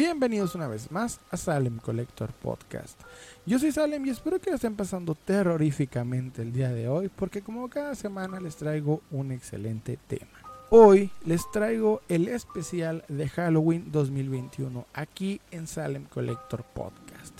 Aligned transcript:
Bienvenidos 0.00 0.54
una 0.54 0.66
vez 0.66 0.90
más 0.90 1.20
a 1.30 1.36
Salem 1.36 1.76
Collector 1.76 2.32
Podcast. 2.32 2.98
Yo 3.44 3.58
soy 3.58 3.70
Salem 3.70 4.06
y 4.06 4.08
espero 4.08 4.40
que 4.40 4.48
estén 4.48 4.74
pasando 4.74 5.14
terroríficamente 5.14 6.40
el 6.40 6.54
día 6.54 6.70
de 6.70 6.88
hoy 6.88 7.10
porque 7.14 7.42
como 7.42 7.68
cada 7.68 7.94
semana 7.94 8.40
les 8.40 8.56
traigo 8.56 9.02
un 9.10 9.30
excelente 9.30 9.98
tema. 10.08 10.30
Hoy 10.70 11.10
les 11.26 11.42
traigo 11.50 12.00
el 12.08 12.28
especial 12.28 13.04
de 13.08 13.28
Halloween 13.28 13.92
2021 13.92 14.86
aquí 14.94 15.38
en 15.50 15.66
Salem 15.66 16.06
Collector 16.06 16.64
Podcast. 16.64 17.38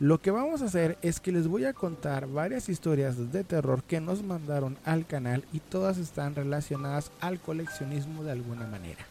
Lo 0.00 0.20
que 0.20 0.32
vamos 0.32 0.62
a 0.62 0.64
hacer 0.64 0.98
es 1.02 1.20
que 1.20 1.30
les 1.30 1.46
voy 1.46 1.64
a 1.64 1.74
contar 1.74 2.26
varias 2.26 2.68
historias 2.68 3.30
de 3.30 3.44
terror 3.44 3.84
que 3.84 4.00
nos 4.00 4.24
mandaron 4.24 4.78
al 4.84 5.06
canal 5.06 5.44
y 5.52 5.60
todas 5.60 5.96
están 5.96 6.34
relacionadas 6.34 7.12
al 7.20 7.38
coleccionismo 7.38 8.24
de 8.24 8.32
alguna 8.32 8.66
manera. 8.66 9.06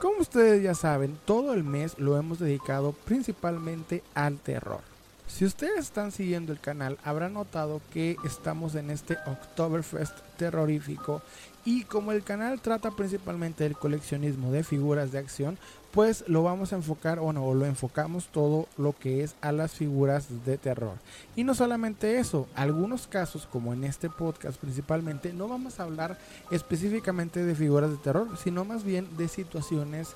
Como 0.00 0.20
ustedes 0.20 0.62
ya 0.62 0.74
saben, 0.74 1.18
todo 1.26 1.52
el 1.52 1.62
mes 1.62 1.98
lo 1.98 2.16
hemos 2.16 2.38
dedicado 2.38 2.92
principalmente 2.92 4.02
al 4.14 4.38
terror. 4.38 4.80
Si 5.26 5.44
ustedes 5.44 5.78
están 5.78 6.10
siguiendo 6.10 6.52
el 6.52 6.58
canal, 6.58 6.98
habrán 7.04 7.34
notado 7.34 7.82
que 7.92 8.16
estamos 8.24 8.74
en 8.76 8.88
este 8.90 9.18
Oktoberfest 9.26 10.16
terrorífico 10.38 11.20
y 11.66 11.84
como 11.84 12.12
el 12.12 12.22
canal 12.22 12.62
trata 12.62 12.92
principalmente 12.92 13.64
del 13.64 13.76
coleccionismo 13.76 14.50
de 14.50 14.64
figuras 14.64 15.12
de 15.12 15.18
acción, 15.18 15.58
pues 15.90 16.24
lo 16.28 16.42
vamos 16.42 16.72
a 16.72 16.76
enfocar 16.76 17.18
o 17.18 17.32
no, 17.32 17.52
lo 17.54 17.66
enfocamos 17.66 18.28
todo 18.28 18.68
lo 18.76 18.92
que 18.96 19.24
es 19.24 19.34
a 19.40 19.52
las 19.52 19.72
figuras 19.72 20.44
de 20.44 20.56
terror. 20.56 20.94
Y 21.34 21.44
no 21.44 21.54
solamente 21.54 22.18
eso, 22.18 22.46
algunos 22.54 23.06
casos 23.06 23.48
como 23.50 23.72
en 23.72 23.84
este 23.84 24.08
podcast 24.08 24.58
principalmente 24.60 25.32
no 25.32 25.48
vamos 25.48 25.80
a 25.80 25.84
hablar 25.84 26.18
específicamente 26.50 27.44
de 27.44 27.54
figuras 27.54 27.90
de 27.90 27.96
terror, 27.96 28.28
sino 28.42 28.64
más 28.64 28.84
bien 28.84 29.16
de 29.16 29.28
situaciones 29.28 30.14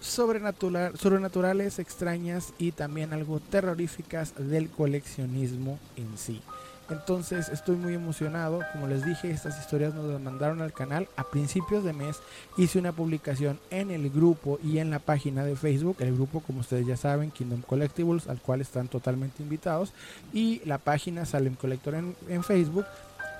sobrenaturales, 0.00 1.78
extrañas 1.78 2.52
y 2.58 2.72
también 2.72 3.12
algo 3.12 3.40
terroríficas 3.40 4.34
del 4.36 4.68
coleccionismo 4.68 5.78
en 5.96 6.18
sí. 6.18 6.42
Entonces 6.88 7.48
estoy 7.48 7.76
muy 7.76 7.94
emocionado, 7.94 8.60
como 8.72 8.86
les 8.86 9.04
dije, 9.04 9.30
estas 9.30 9.58
historias 9.58 9.94
nos 9.94 10.04
las 10.04 10.20
mandaron 10.20 10.62
al 10.62 10.72
canal 10.72 11.08
a 11.16 11.24
principios 11.24 11.82
de 11.82 11.92
mes. 11.92 12.20
Hice 12.56 12.78
una 12.78 12.92
publicación 12.92 13.58
en 13.70 13.90
el 13.90 14.08
grupo 14.10 14.58
y 14.62 14.78
en 14.78 14.90
la 14.90 15.00
página 15.00 15.44
de 15.44 15.56
Facebook, 15.56 15.96
el 16.00 16.14
grupo 16.14 16.40
como 16.40 16.60
ustedes 16.60 16.86
ya 16.86 16.96
saben, 16.96 17.32
Kingdom 17.32 17.62
Collectibles, 17.62 18.28
al 18.28 18.40
cual 18.40 18.60
están 18.60 18.86
totalmente 18.88 19.42
invitados, 19.42 19.92
y 20.32 20.62
la 20.64 20.78
página 20.78 21.24
Salem 21.24 21.56
Collector 21.56 21.94
en, 21.94 22.44
Facebook. 22.44 22.86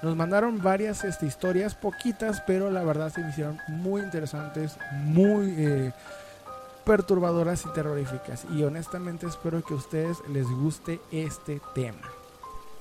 Nos 0.03 0.17
mandaron 0.17 0.61
varias 0.63 1.05
este, 1.05 1.27
historias, 1.27 1.75
poquitas, 1.75 2.43
pero 2.47 2.71
la 2.71 2.83
verdad 2.83 3.13
se 3.13 3.23
me 3.23 3.31
hicieron 3.31 3.59
muy 3.69 4.03
interesantes, 4.03 4.77
muy... 5.05 5.55
Eh, 5.57 5.93
perturbadoras 6.85 7.67
y 7.67 7.69
terroríficas. 7.71 8.47
Y 8.55 8.63
honestamente 8.63 9.27
espero 9.27 9.61
que 9.65 9.75
a 9.75 9.77
ustedes 9.77 10.19
les 10.29 10.47
guste 10.47 11.01
este 11.11 11.61
tema. 11.75 12.16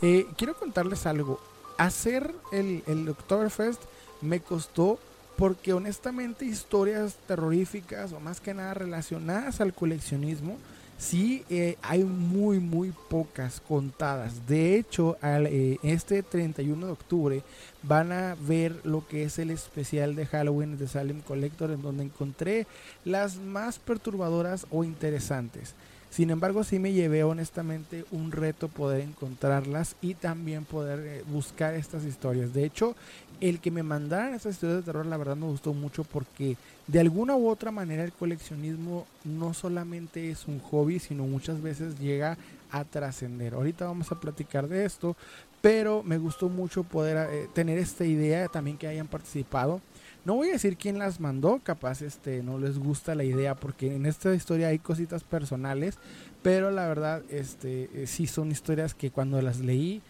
Eh, 0.08 0.28
quiero 0.38 0.54
contarles 0.54 1.08
algo. 1.08 1.40
Hacer 1.80 2.32
el, 2.52 2.84
el 2.86 3.10
Oktoberfest 3.10 3.82
me 4.22 4.40
costó 4.40 5.00
porque 5.36 5.74
honestamente 5.74 6.46
historias 6.46 7.16
terroríficas 7.28 8.14
o 8.14 8.20
más 8.20 8.40
que 8.40 8.54
nada 8.54 8.76
relacionadas 8.76 9.62
al 9.62 9.74
coleccionismo 9.74 10.60
sí 11.00 11.44
eh, 11.50 11.78
hay 11.82 12.04
muy 12.04 12.60
muy 12.60 12.94
pocas 13.10 13.60
contadas. 13.68 14.48
De 14.48 14.78
hecho, 14.78 15.18
eh, 15.24 15.78
este 15.82 16.22
31 16.22 16.86
de 16.86 16.92
octubre 16.92 17.44
van 17.82 18.12
a 18.12 18.36
ver 18.36 18.80
lo 18.84 19.08
que 19.08 19.24
es 19.24 19.40
el 19.40 19.50
especial 19.50 20.16
de 20.16 20.28
Halloween 20.28 20.78
de 20.78 20.88
Salem 20.88 21.22
Collector 21.22 21.72
en 21.72 21.82
donde 21.82 22.04
encontré 22.04 22.68
las 23.06 23.38
más 23.38 23.80
perturbadoras 23.80 24.68
o 24.70 24.84
interesantes. 24.84 25.74
Sin 26.16 26.30
embargo, 26.30 26.64
sí 26.64 26.80
me 26.80 26.94
llevé 26.94 27.26
honestamente 27.26 28.06
un 28.10 28.32
reto 28.32 28.70
poder 28.70 29.02
encontrarlas 29.02 29.98
y 30.00 30.14
también 30.14 30.64
poder 30.64 31.00
eh, 31.06 31.24
buscar 31.28 31.74
estas 31.74 32.06
historias. 32.06 32.54
De 32.54 32.64
hecho, 32.64 32.96
el 33.42 33.60
que 33.60 33.70
me 33.70 33.84
mandaran 33.84 34.34
estas 34.34 34.54
historias 34.54 34.78
de 34.78 34.84
terror, 34.86 35.06
la 35.06 35.18
verdad 35.18 35.36
me 35.36 35.48
gustó 35.48 35.74
mucho 35.74 36.06
porque 36.06 36.56
de 36.88 37.02
alguna 37.02 37.36
u 37.36 37.50
otra 37.50 37.70
manera 37.70 38.02
el 38.06 38.14
coleccionismo 38.14 39.06
no 39.26 39.54
solamente 39.54 40.32
es 40.32 40.48
un 40.48 40.62
hobby, 40.62 41.00
sino 41.00 41.26
muchas 41.26 41.62
veces 41.62 42.00
llega 42.00 42.38
a 42.72 42.86
trascender. 42.86 43.54
Ahorita 43.54 43.84
vamos 43.84 44.10
a 44.14 44.22
platicar 44.22 44.70
de 44.70 44.86
esto, 44.86 45.18
pero 45.60 46.02
me 46.02 46.18
gustó 46.18 46.48
mucho 46.48 46.86
poder 46.86 47.28
eh, 47.30 47.50
tener 47.54 47.78
esta 47.78 48.06
idea, 48.06 48.48
también 48.48 48.78
que 48.78 48.88
hayan 48.88 49.08
participado. 49.08 49.82
No 50.26 50.34
voy 50.34 50.50
a 50.50 50.54
decir 50.54 50.76
quién 50.76 50.98
las 50.98 51.20
mandó, 51.20 51.62
capaz 51.64 52.02
este 52.02 52.42
no 52.42 52.58
les 52.58 52.80
gusta 52.80 53.14
la 53.14 53.24
idea 53.24 53.54
porque 53.54 53.96
en 53.96 54.08
esta 54.08 54.34
historia 54.34 54.70
hay 54.70 54.80
cositas 54.80 55.24
personales, 55.24 56.00
pero 56.42 56.72
la 56.72 56.88
verdad 56.88 57.22
este 57.30 57.90
eh, 57.94 58.08
sí 58.08 58.26
son 58.26 58.52
historias 58.52 58.96
que 58.96 59.12
cuando 59.12 59.40
las 59.44 59.60
leí 59.60 60.02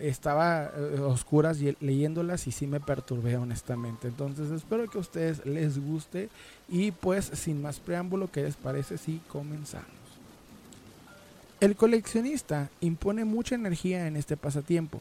estaba 0.00 0.72
eh, 0.76 0.98
oscuras 1.00 1.60
y 1.62 1.76
leyéndolas 1.80 2.48
y 2.48 2.52
sí 2.52 2.66
me 2.66 2.80
perturbé 2.80 3.36
honestamente. 3.36 4.08
Entonces 4.08 4.50
espero 4.50 4.90
que 4.90 4.98
a 4.98 5.02
ustedes 5.02 5.46
les 5.46 5.78
guste 5.78 6.30
y 6.68 6.90
pues 6.90 7.26
sin 7.26 7.62
más 7.62 7.78
preámbulo, 7.78 8.28
¿qué 8.30 8.42
les 8.42 8.56
parece 8.56 8.98
si 8.98 9.20
comenzamos? 9.28 9.86
El 11.60 11.76
coleccionista 11.76 12.70
impone 12.80 13.24
mucha 13.24 13.54
energía 13.54 14.08
en 14.08 14.16
este 14.16 14.36
pasatiempo 14.36 15.00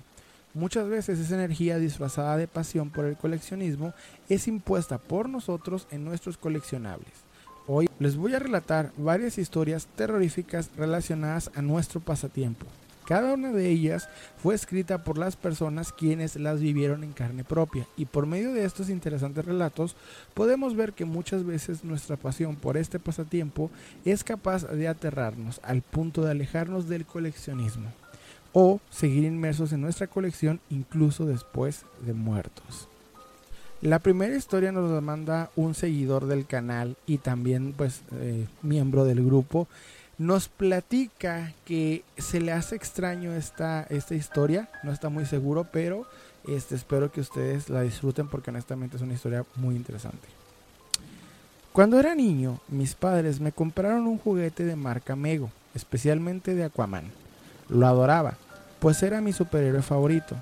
Muchas 0.56 0.90
veces 0.90 1.20
esa 1.20 1.36
energía 1.36 1.78
disfrazada 1.78 2.36
de 2.36 2.48
pasión 2.48 2.90
por 2.90 3.06
el 3.06 3.16
coleccionismo 3.16 3.94
es 4.30 4.48
impuesta 4.48 4.98
por 4.98 5.30
nosotros 5.30 5.86
en 5.92 6.04
nuestros 6.04 6.38
coleccionables. 6.38 7.14
Hoy 7.68 7.88
les 8.00 8.18
voy 8.18 8.34
a 8.34 8.40
relatar 8.40 8.92
varias 8.98 9.38
historias 9.38 9.86
terroríficas 9.96 10.72
relacionadas 10.76 11.52
a 11.54 11.62
nuestro 11.62 12.00
pasatiempo. 12.00 12.66
Cada 13.06 13.36
una 13.36 13.52
de 13.52 13.70
ellas 13.70 14.10
fue 14.42 14.56
escrita 14.56 15.04
por 15.04 15.20
las 15.20 15.36
personas 15.36 15.94
quienes 15.94 16.36
las 16.36 16.60
vivieron 16.60 17.04
en 17.04 17.14
carne 17.14 17.44
propia 17.44 17.86
y 17.96 18.06
por 18.06 18.26
medio 18.26 18.52
de 18.52 18.66
estos 18.66 18.90
interesantes 18.90 19.46
relatos 19.46 19.96
podemos 20.34 20.76
ver 20.76 20.94
que 20.94 21.06
muchas 21.06 21.46
veces 21.46 21.84
nuestra 21.84 22.18
pasión 22.18 22.56
por 22.56 22.76
este 22.76 22.98
pasatiempo 22.98 23.70
es 24.04 24.24
capaz 24.24 24.66
de 24.66 24.88
aterrarnos 24.88 25.60
al 25.64 25.84
punto 25.84 26.24
de 26.24 26.32
alejarnos 26.32 26.90
del 26.90 27.06
coleccionismo 27.06 27.92
o 28.54 28.80
seguir 28.90 29.24
inmersos 29.24 29.72
en 29.74 29.82
nuestra 29.82 30.08
colección 30.08 30.60
incluso 30.70 31.26
después 31.26 31.86
de 32.06 32.14
muertos. 32.14 32.88
La 33.82 34.00
primera 34.00 34.36
historia 34.36 34.74
nos 34.74 34.92
la 34.92 35.00
manda 35.00 35.52
un 35.56 35.74
seguidor 35.74 36.26
del 36.26 36.46
canal 36.46 36.98
y 37.06 37.18
también 37.20 37.74
pues 37.78 38.02
eh, 38.12 38.46
miembro 38.62 39.06
del 39.06 39.24
grupo. 39.24 39.68
Nos 40.18 40.50
platica 40.50 41.54
que 41.64 42.04
se 42.18 42.42
le 42.42 42.52
hace 42.52 42.76
extraño 42.76 43.34
esta, 43.34 43.84
esta 43.84 44.16
historia, 44.16 44.68
no 44.84 44.92
está 44.92 45.08
muy 45.08 45.26
seguro, 45.26 45.66
pero 45.72 46.06
este, 46.46 46.76
espero 46.76 47.10
que 47.10 47.22
ustedes 47.22 47.70
la 47.70 47.82
disfruten 47.82 48.28
porque 48.28 48.50
honestamente 48.50 48.98
es 48.98 49.02
una 49.02 49.14
historia 49.14 49.46
muy 49.56 49.78
interesante. 49.78 50.28
Cuando 51.72 51.98
era 51.98 52.16
niño, 52.16 52.60
mis 52.68 52.96
padres 52.96 53.40
me 53.40 53.54
compraron 53.54 54.08
un 54.08 54.18
juguete 54.18 54.66
de 54.66 54.76
marca 54.76 55.16
Mego, 55.16 55.52
especialmente 55.74 56.54
de 56.54 56.66
Aquaman. 56.66 57.06
Lo 57.70 57.88
adoraba, 57.88 58.36
pues 58.80 59.02
era 59.04 59.22
mi 59.22 59.32
superhéroe 59.32 59.82
favorito. 59.82 60.36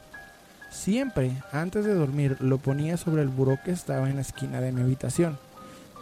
Siempre, 0.71 1.31
antes 1.51 1.85
de 1.85 1.93
dormir, 1.93 2.37
lo 2.39 2.57
ponía 2.57 2.97
sobre 2.97 3.21
el 3.21 3.29
buró 3.29 3.57
que 3.63 3.71
estaba 3.71 4.09
en 4.09 4.15
la 4.15 4.21
esquina 4.21 4.61
de 4.61 4.71
mi 4.71 4.81
habitación. 4.81 5.37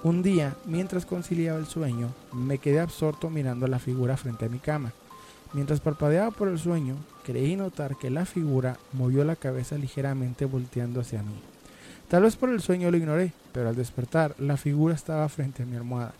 Un 0.04 0.22
día, 0.22 0.56
mientras 0.66 1.06
conciliaba 1.06 1.58
el 1.58 1.66
sueño, 1.66 2.10
me 2.32 2.60
quedé 2.60 2.80
absorto 2.80 3.30
mirando 3.30 3.68
la 3.68 3.80
figura 3.80 4.18
frente 4.18 4.46
a 4.46 4.50
mi 4.50 4.60
cama. 4.60 4.92
Mientras 5.54 5.80
parpadeaba 5.80 6.32
por 6.32 6.48
el 6.48 6.60
sueño, 6.60 6.96
creí 7.24 7.56
notar 7.56 7.96
que 7.96 8.10
la 8.10 8.26
figura 8.26 8.78
movió 8.94 9.24
la 9.24 9.36
cabeza 9.36 9.78
ligeramente 9.78 10.46
volteando 10.46 11.00
hacia 11.00 11.24
mí. 11.24 11.40
Tal 12.08 12.24
vez 12.24 12.36
por 12.36 12.50
el 12.50 12.62
sueño 12.62 12.92
lo 12.92 12.98
ignoré, 12.98 13.32
pero 13.52 13.70
al 13.70 13.76
despertar, 13.76 14.36
la 14.38 14.58
figura 14.58 14.94
estaba 14.94 15.28
frente 15.30 15.64
a 15.64 15.66
mi 15.66 15.76
almohada. 15.76 16.14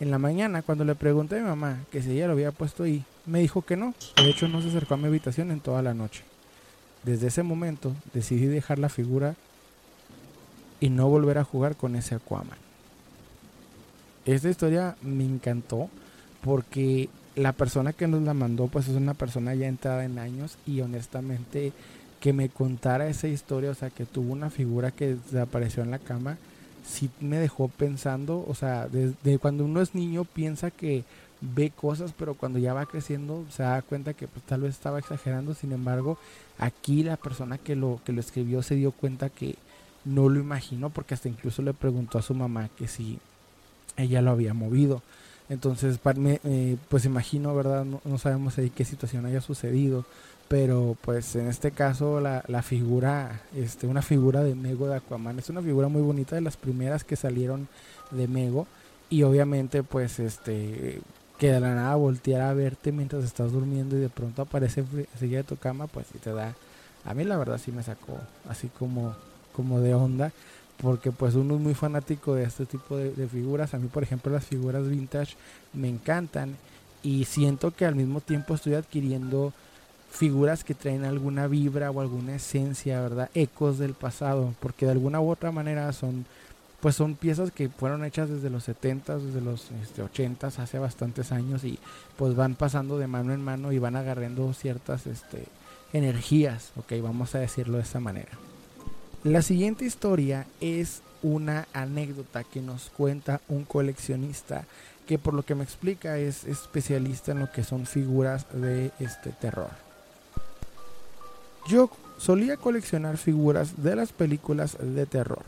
En 0.00 0.10
la 0.10 0.18
mañana, 0.18 0.62
cuando 0.62 0.84
le 0.84 0.94
pregunté 0.94 1.36
a 1.36 1.42
mi 1.42 1.48
mamá 1.48 1.80
que 1.90 2.02
si 2.02 2.12
ella 2.12 2.28
lo 2.28 2.32
había 2.32 2.52
puesto 2.52 2.84
ahí, 2.84 3.04
me 3.28 3.40
dijo 3.40 3.62
que 3.62 3.76
no. 3.76 3.94
De 4.16 4.30
hecho, 4.30 4.48
no 4.48 4.60
se 4.62 4.68
acercó 4.68 4.94
a 4.94 4.96
mi 4.96 5.06
habitación 5.06 5.50
en 5.50 5.60
toda 5.60 5.82
la 5.82 5.94
noche. 5.94 6.22
Desde 7.04 7.28
ese 7.28 7.42
momento 7.42 7.94
decidí 8.12 8.46
dejar 8.46 8.78
la 8.78 8.88
figura 8.88 9.34
y 10.80 10.90
no 10.90 11.08
volver 11.08 11.38
a 11.38 11.44
jugar 11.44 11.76
con 11.76 11.96
ese 11.96 12.14
Aquaman. 12.14 12.58
Esta 14.24 14.50
historia 14.50 14.96
me 15.02 15.24
encantó 15.24 15.88
porque 16.42 17.08
la 17.34 17.52
persona 17.52 17.92
que 17.92 18.08
nos 18.08 18.22
la 18.22 18.34
mandó 18.34 18.66
pues 18.66 18.88
es 18.88 18.96
una 18.96 19.14
persona 19.14 19.54
ya 19.54 19.68
entrada 19.68 20.04
en 20.04 20.18
años 20.18 20.58
y 20.66 20.80
honestamente 20.80 21.72
que 22.20 22.32
me 22.32 22.48
contara 22.48 23.08
esa 23.08 23.28
historia, 23.28 23.70
o 23.70 23.74
sea, 23.74 23.90
que 23.90 24.04
tuvo 24.04 24.32
una 24.32 24.50
figura 24.50 24.90
que 24.90 25.14
desapareció 25.14 25.84
en 25.84 25.92
la 25.92 26.00
cama, 26.00 26.36
sí 26.88 27.10
me 27.20 27.38
dejó 27.38 27.68
pensando, 27.68 28.44
o 28.48 28.54
sea, 28.54 28.88
desde 28.88 29.38
cuando 29.38 29.64
uno 29.64 29.80
es 29.80 29.94
niño 29.94 30.24
piensa 30.24 30.70
que 30.70 31.04
ve 31.40 31.70
cosas, 31.70 32.12
pero 32.18 32.34
cuando 32.34 32.58
ya 32.58 32.74
va 32.74 32.86
creciendo 32.86 33.44
se 33.50 33.62
da 33.62 33.82
cuenta 33.82 34.14
que 34.14 34.26
pues, 34.26 34.44
tal 34.44 34.62
vez 34.62 34.74
estaba 34.74 34.98
exagerando, 34.98 35.54
sin 35.54 35.72
embargo, 35.72 36.18
aquí 36.58 37.02
la 37.04 37.16
persona 37.16 37.58
que 37.58 37.76
lo, 37.76 38.00
que 38.04 38.12
lo 38.12 38.20
escribió 38.20 38.62
se 38.62 38.74
dio 38.74 38.92
cuenta 38.92 39.28
que 39.28 39.56
no 40.04 40.28
lo 40.28 40.40
imaginó, 40.40 40.90
porque 40.90 41.14
hasta 41.14 41.28
incluso 41.28 41.62
le 41.62 41.74
preguntó 41.74 42.18
a 42.18 42.22
su 42.22 42.34
mamá 42.34 42.68
que 42.76 42.88
si 42.88 43.18
ella 43.96 44.22
lo 44.22 44.30
había 44.30 44.54
movido. 44.54 45.02
Entonces, 45.48 45.98
eh, 46.04 46.76
pues 46.88 47.04
imagino, 47.04 47.54
¿verdad? 47.54 47.84
No, 47.84 48.18
sabemos 48.18 48.58
ahí 48.58 48.70
qué 48.70 48.84
situación 48.84 49.26
haya 49.26 49.40
sucedido, 49.40 50.04
pero 50.48 50.96
pues 51.02 51.36
en 51.36 51.48
este 51.48 51.70
caso 51.70 52.20
la, 52.20 52.42
la, 52.48 52.62
figura, 52.62 53.42
este, 53.54 53.86
una 53.86 54.02
figura 54.02 54.42
de 54.42 54.54
Mego 54.54 54.88
de 54.88 54.96
Aquaman, 54.96 55.38
es 55.38 55.50
una 55.50 55.62
figura 55.62 55.88
muy 55.88 56.02
bonita 56.02 56.34
de 56.34 56.40
las 56.40 56.56
primeras 56.56 57.04
que 57.04 57.16
salieron 57.16 57.68
de 58.10 58.28
Mego 58.28 58.66
y 59.10 59.22
obviamente 59.22 59.82
pues 59.82 60.18
este 60.18 61.00
que 61.38 61.52
de 61.52 61.60
la 61.60 61.74
nada 61.74 61.94
voltear 61.94 62.42
a 62.42 62.54
verte 62.54 62.90
mientras 62.90 63.22
estás 63.22 63.52
durmiendo 63.52 63.96
y 63.96 64.00
de 64.00 64.08
pronto 64.08 64.42
aparece 64.42 64.84
enseguida 65.14 65.38
de 65.38 65.44
tu 65.44 65.56
cama, 65.56 65.86
pues 65.86 66.06
sí 66.12 66.18
te 66.18 66.32
da, 66.32 66.54
a 67.04 67.14
mí 67.14 67.22
la 67.22 67.36
verdad 67.36 67.60
sí 67.64 67.70
me 67.70 67.84
sacó 67.84 68.18
así 68.48 68.68
como, 68.68 69.14
como 69.54 69.80
de 69.80 69.94
onda 69.94 70.32
porque 70.80 71.12
pues 71.12 71.34
uno 71.34 71.56
es 71.56 71.60
muy 71.60 71.74
fanático 71.74 72.34
de 72.34 72.44
este 72.44 72.64
tipo 72.64 72.96
de, 72.96 73.28
figuras. 73.28 73.74
A 73.74 73.78
mí, 73.78 73.88
por 73.88 74.02
ejemplo, 74.02 74.32
las 74.32 74.44
figuras 74.44 74.88
vintage 74.88 75.36
me 75.72 75.88
encantan 75.88 76.56
y 77.02 77.24
siento 77.24 77.72
que 77.72 77.84
al 77.84 77.94
mismo 77.94 78.20
tiempo 78.20 78.54
estoy 78.54 78.74
adquiriendo 78.74 79.52
figuras 80.10 80.64
que 80.64 80.74
traen 80.74 81.04
alguna 81.04 81.46
vibra 81.46 81.90
o 81.90 82.00
alguna 82.00 82.36
esencia, 82.36 83.00
¿verdad? 83.00 83.30
Ecos 83.34 83.78
del 83.78 83.94
pasado, 83.94 84.54
porque 84.60 84.86
de 84.86 84.92
alguna 84.92 85.20
u 85.20 85.30
otra 85.30 85.52
manera 85.52 85.92
son 85.92 86.26
pues 86.80 86.94
son 86.94 87.16
piezas 87.16 87.50
que 87.50 87.68
fueron 87.68 88.04
hechas 88.04 88.28
desde 88.28 88.50
los 88.50 88.64
70 88.64 89.18
desde 89.18 89.40
los 89.40 89.70
este, 89.82 90.00
80 90.02 90.46
hace 90.46 90.78
bastantes 90.78 91.32
años 91.32 91.64
y 91.64 91.78
pues 92.16 92.36
van 92.36 92.54
pasando 92.54 92.98
de 92.98 93.08
mano 93.08 93.32
en 93.32 93.42
mano 93.42 93.72
y 93.72 93.80
van 93.80 93.96
agarrando 93.96 94.52
ciertas 94.52 95.06
este, 95.06 95.44
energías, 95.92 96.70
ok, 96.76 96.92
vamos 97.02 97.34
a 97.34 97.40
decirlo 97.40 97.78
de 97.78 97.82
esta 97.82 98.00
manera. 98.00 98.30
La 99.24 99.42
siguiente 99.42 99.84
historia 99.84 100.46
es 100.60 101.02
una 101.22 101.66
anécdota 101.72 102.44
que 102.44 102.60
nos 102.60 102.90
cuenta 102.90 103.40
un 103.48 103.64
coleccionista 103.64 104.64
que 105.06 105.18
por 105.18 105.34
lo 105.34 105.42
que 105.42 105.56
me 105.56 105.64
explica 105.64 106.18
es 106.18 106.44
especialista 106.44 107.32
en 107.32 107.40
lo 107.40 107.50
que 107.50 107.64
son 107.64 107.86
figuras 107.86 108.46
de 108.52 108.92
este 109.00 109.30
terror. 109.32 109.87
Yo 111.68 111.90
solía 112.16 112.56
coleccionar 112.56 113.18
figuras 113.18 113.82
de 113.82 113.94
las 113.94 114.12
películas 114.12 114.78
de 114.80 115.04
terror. 115.04 115.44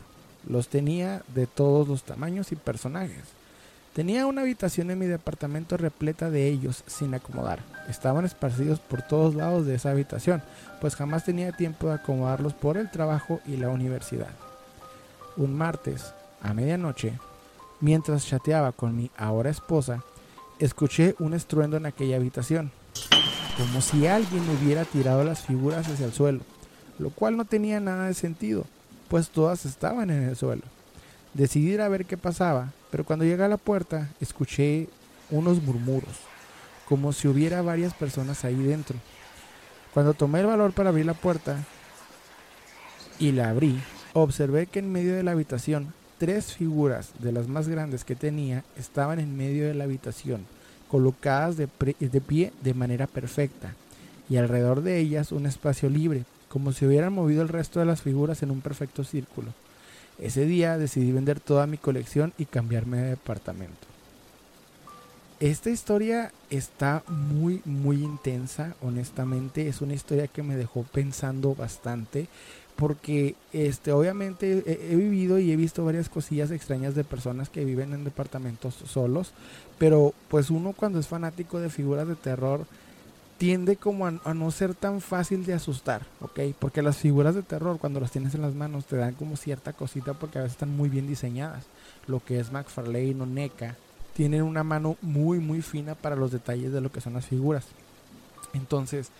Los 0.46 0.68
tenía 0.68 1.22
de 1.34 1.46
todos 1.46 1.88
los 1.88 2.02
tamaños 2.02 2.52
y 2.52 2.56
personajes. 2.56 3.24
Tenía 3.94 4.26
una 4.26 4.42
habitación 4.42 4.90
en 4.90 4.98
mi 4.98 5.06
departamento 5.06 5.78
repleta 5.78 6.28
de 6.28 6.46
ellos 6.46 6.84
sin 6.86 7.14
acomodar. 7.14 7.60
Estaban 7.88 8.26
esparcidos 8.26 8.80
por 8.80 9.00
todos 9.00 9.34
lados 9.34 9.64
de 9.64 9.74
esa 9.74 9.92
habitación, 9.92 10.42
pues 10.82 10.94
jamás 10.94 11.24
tenía 11.24 11.52
tiempo 11.52 11.88
de 11.88 11.94
acomodarlos 11.94 12.52
por 12.52 12.76
el 12.76 12.90
trabajo 12.90 13.40
y 13.46 13.56
la 13.56 13.70
universidad. 13.70 14.30
Un 15.38 15.56
martes, 15.56 16.12
a 16.42 16.52
medianoche, 16.52 17.18
mientras 17.80 18.26
chateaba 18.26 18.72
con 18.72 18.94
mi 18.94 19.10
ahora 19.16 19.48
esposa, 19.48 20.04
escuché 20.58 21.14
un 21.18 21.32
estruendo 21.32 21.78
en 21.78 21.86
aquella 21.86 22.16
habitación, 22.16 22.70
como 23.60 23.82
si 23.82 24.06
alguien 24.06 24.42
hubiera 24.48 24.86
tirado 24.86 25.22
las 25.22 25.42
figuras 25.42 25.86
hacia 25.86 26.06
el 26.06 26.14
suelo, 26.14 26.40
lo 26.98 27.10
cual 27.10 27.36
no 27.36 27.44
tenía 27.44 27.78
nada 27.78 28.06
de 28.06 28.14
sentido, 28.14 28.64
pues 29.08 29.28
todas 29.28 29.66
estaban 29.66 30.08
en 30.08 30.22
el 30.22 30.34
suelo. 30.34 30.62
Decidí 31.34 31.72
ir 31.72 31.82
a 31.82 31.88
ver 31.90 32.06
qué 32.06 32.16
pasaba, 32.16 32.72
pero 32.90 33.04
cuando 33.04 33.26
llegué 33.26 33.44
a 33.44 33.48
la 33.48 33.58
puerta 33.58 34.08
escuché 34.18 34.88
unos 35.30 35.62
murmuros, 35.62 36.20
como 36.88 37.12
si 37.12 37.28
hubiera 37.28 37.60
varias 37.60 37.92
personas 37.92 38.46
ahí 38.46 38.56
dentro. 38.56 38.96
Cuando 39.92 40.14
tomé 40.14 40.40
el 40.40 40.46
valor 40.46 40.72
para 40.72 40.88
abrir 40.88 41.04
la 41.04 41.12
puerta 41.12 41.58
y 43.18 43.32
la 43.32 43.50
abrí, 43.50 43.78
observé 44.14 44.68
que 44.68 44.78
en 44.78 44.90
medio 44.90 45.14
de 45.14 45.22
la 45.22 45.32
habitación 45.32 45.92
tres 46.16 46.54
figuras 46.54 47.10
de 47.18 47.32
las 47.32 47.46
más 47.46 47.68
grandes 47.68 48.04
que 48.06 48.16
tenía 48.16 48.64
estaban 48.78 49.20
en 49.20 49.36
medio 49.36 49.66
de 49.66 49.74
la 49.74 49.84
habitación, 49.84 50.46
colocadas 50.90 51.56
de, 51.56 51.68
pie 51.68 52.52
de 52.62 52.74
manera 52.74 53.06
perfecta, 53.06 53.74
y 54.28 54.36
alrededor 54.36 54.82
de 54.82 54.98
ellas 54.98 55.32
un 55.32 55.46
espacio 55.46 55.88
libre, 55.88 56.24
como 56.48 56.72
si 56.72 56.86
hubieran 56.86 57.12
movido 57.12 57.42
el 57.42 57.48
resto 57.48 57.80
de 57.80 57.86
las 57.86 58.02
figuras 58.02 58.42
en 58.42 58.50
un 58.50 58.60
perfecto 58.60 59.04
círculo. 59.04 59.52
Ese 60.18 60.44
día 60.44 60.76
decidí 60.76 61.12
vender 61.12 61.40
toda 61.40 61.66
mi 61.66 61.78
colección 61.78 62.32
y 62.36 62.44
cambiarme 62.44 62.98
de 62.98 63.10
departamento. 63.10 63.90
Esta 65.40 65.70
historia 65.70 66.32
está 66.50 67.02
muy, 67.08 67.62
muy 67.64 68.04
intensa, 68.04 68.74
honestamente. 68.82 69.68
Es 69.68 69.80
una 69.80 69.94
historia 69.94 70.28
que 70.28 70.42
me 70.42 70.54
dejó 70.54 70.82
pensando 70.82 71.54
bastante. 71.54 72.28
Porque 72.76 73.34
este, 73.52 73.92
obviamente 73.92 74.62
he, 74.66 74.92
he, 74.92 74.96
vivido 74.96 75.38
y 75.38 75.50
he 75.50 75.56
visto 75.56 75.84
varias 75.84 76.08
cosillas 76.08 76.50
extrañas 76.50 76.94
de 76.94 77.04
personas 77.04 77.48
que 77.48 77.64
viven 77.64 77.94
en 77.94 78.04
departamentos 78.04 78.74
solos. 78.86 79.32
Pero 79.80 80.12
pues 80.28 80.50
uno 80.50 80.74
cuando 80.74 80.98
es 80.98 81.08
fanático 81.08 81.58
de 81.58 81.70
figuras 81.70 82.06
de 82.06 82.14
terror 82.14 82.66
tiende 83.38 83.76
como 83.76 84.06
a, 84.06 84.34
no 84.34 84.50
ser 84.50 84.74
tan 84.74 85.00
fácil 85.00 85.46
de 85.46 85.54
asustar, 85.54 86.02
¿ok? 86.20 86.40
Porque 86.58 86.82
las 86.82 86.98
figuras 86.98 87.34
de 87.34 87.42
terror 87.42 87.78
cuando 87.78 87.98
las 87.98 88.10
tienes 88.10 88.34
en 88.34 88.42
las 88.42 88.54
manos 88.54 88.84
te 88.84 88.96
dan 88.96 89.14
como 89.14 89.38
cierta 89.38 89.72
cosita 89.72 90.12
porque 90.12 90.38
a 90.38 90.42
veces 90.42 90.56
están 90.56 90.76
muy 90.76 90.90
bien 90.90 91.08
diseñadas. 91.08 91.64
Lo 92.06 92.22
que 92.22 92.38
es 92.38 92.52
McFarlane 92.52 93.22
o 93.22 93.24
NECA 93.24 93.76
tienen 94.14 94.42
una 94.42 94.62
mano 94.62 94.98
muy 95.00 95.38
muy 95.38 95.62
fina 95.62 95.94
para 95.94 96.14
los 96.14 96.30
detalles 96.30 96.74
de 96.74 96.82
lo 96.82 96.92
que 96.92 97.00
son 97.00 97.14
las 97.14 97.24
figuras. 97.24 97.64
Entonces, 98.52 99.10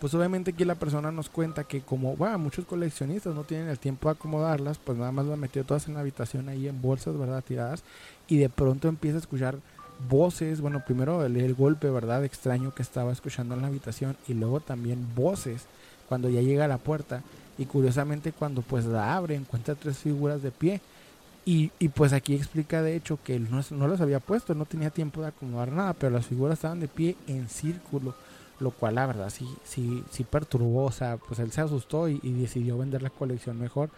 pues 0.00 0.12
obviamente 0.14 0.50
aquí 0.50 0.64
la 0.64 0.74
persona 0.74 1.12
nos 1.12 1.28
cuenta 1.28 1.62
que 1.62 1.80
como 1.80 2.16
va, 2.16 2.36
muchos 2.38 2.64
coleccionistas 2.64 3.36
no 3.36 3.44
tienen 3.44 3.68
el 3.68 3.78
tiempo 3.78 4.08
de 4.08 4.16
acomodarlas, 4.16 4.78
pues 4.78 4.98
nada 4.98 5.12
más 5.12 5.26
las 5.26 5.38
metió 5.38 5.64
todas 5.64 5.86
en 5.86 5.94
la 5.94 6.00
habitación 6.00 6.48
ahí 6.48 6.66
en 6.66 6.82
bolsas, 6.82 7.16
¿verdad? 7.16 7.44
Tiradas 7.46 7.84
y 8.26 8.38
de 8.38 8.48
pronto 8.48 8.88
empieza 8.88 9.18
a 9.18 9.20
escuchar 9.20 9.60
voces, 10.08 10.60
bueno, 10.60 10.82
primero 10.84 11.24
el, 11.24 11.54
golpe, 11.54 11.90
¿verdad? 11.90 12.24
Extraño 12.24 12.74
que 12.74 12.82
estaba 12.82 13.12
escuchando 13.12 13.54
en 13.54 13.62
la 13.62 13.68
habitación 13.68 14.16
y 14.26 14.34
luego 14.34 14.60
también 14.60 15.06
voces 15.14 15.66
cuando 16.08 16.30
ya 16.30 16.40
llega 16.40 16.64
a 16.64 16.68
la 16.68 16.78
puerta 16.78 17.22
y 17.58 17.66
curiosamente 17.66 18.32
cuando 18.32 18.62
pues 18.62 18.84
la 18.84 19.16
abre 19.16 19.34
encuentra 19.34 19.74
tres 19.74 19.98
figuras 19.98 20.42
de 20.42 20.50
pie 20.50 20.80
y, 21.44 21.72
y 21.78 21.88
pues 21.88 22.12
aquí 22.12 22.34
explica 22.34 22.82
de 22.82 22.94
hecho 22.94 23.18
que 23.22 23.34
él 23.34 23.48
no, 23.50 23.62
no 23.70 23.88
las 23.88 24.00
había 24.00 24.20
puesto, 24.20 24.54
no 24.54 24.66
tenía 24.66 24.90
tiempo 24.90 25.22
de 25.22 25.28
acomodar 25.28 25.72
nada, 25.72 25.94
pero 25.94 26.12
las 26.12 26.26
figuras 26.26 26.58
estaban 26.58 26.80
de 26.80 26.88
pie 26.88 27.16
en 27.26 27.48
círculo, 27.48 28.14
lo 28.60 28.70
cual 28.70 28.96
la 28.96 29.06
verdad 29.06 29.30
sí, 29.30 29.48
sí, 29.64 30.04
sí 30.10 30.24
perturbó, 30.24 30.84
o 30.84 30.92
sea, 30.92 31.16
pues 31.16 31.40
él 31.40 31.50
se 31.50 31.62
asustó 31.62 32.08
y, 32.08 32.20
y 32.22 32.32
decidió 32.32 32.78
vender 32.78 33.02
la 33.02 33.10
colección 33.10 33.58
mejor, 33.58 33.90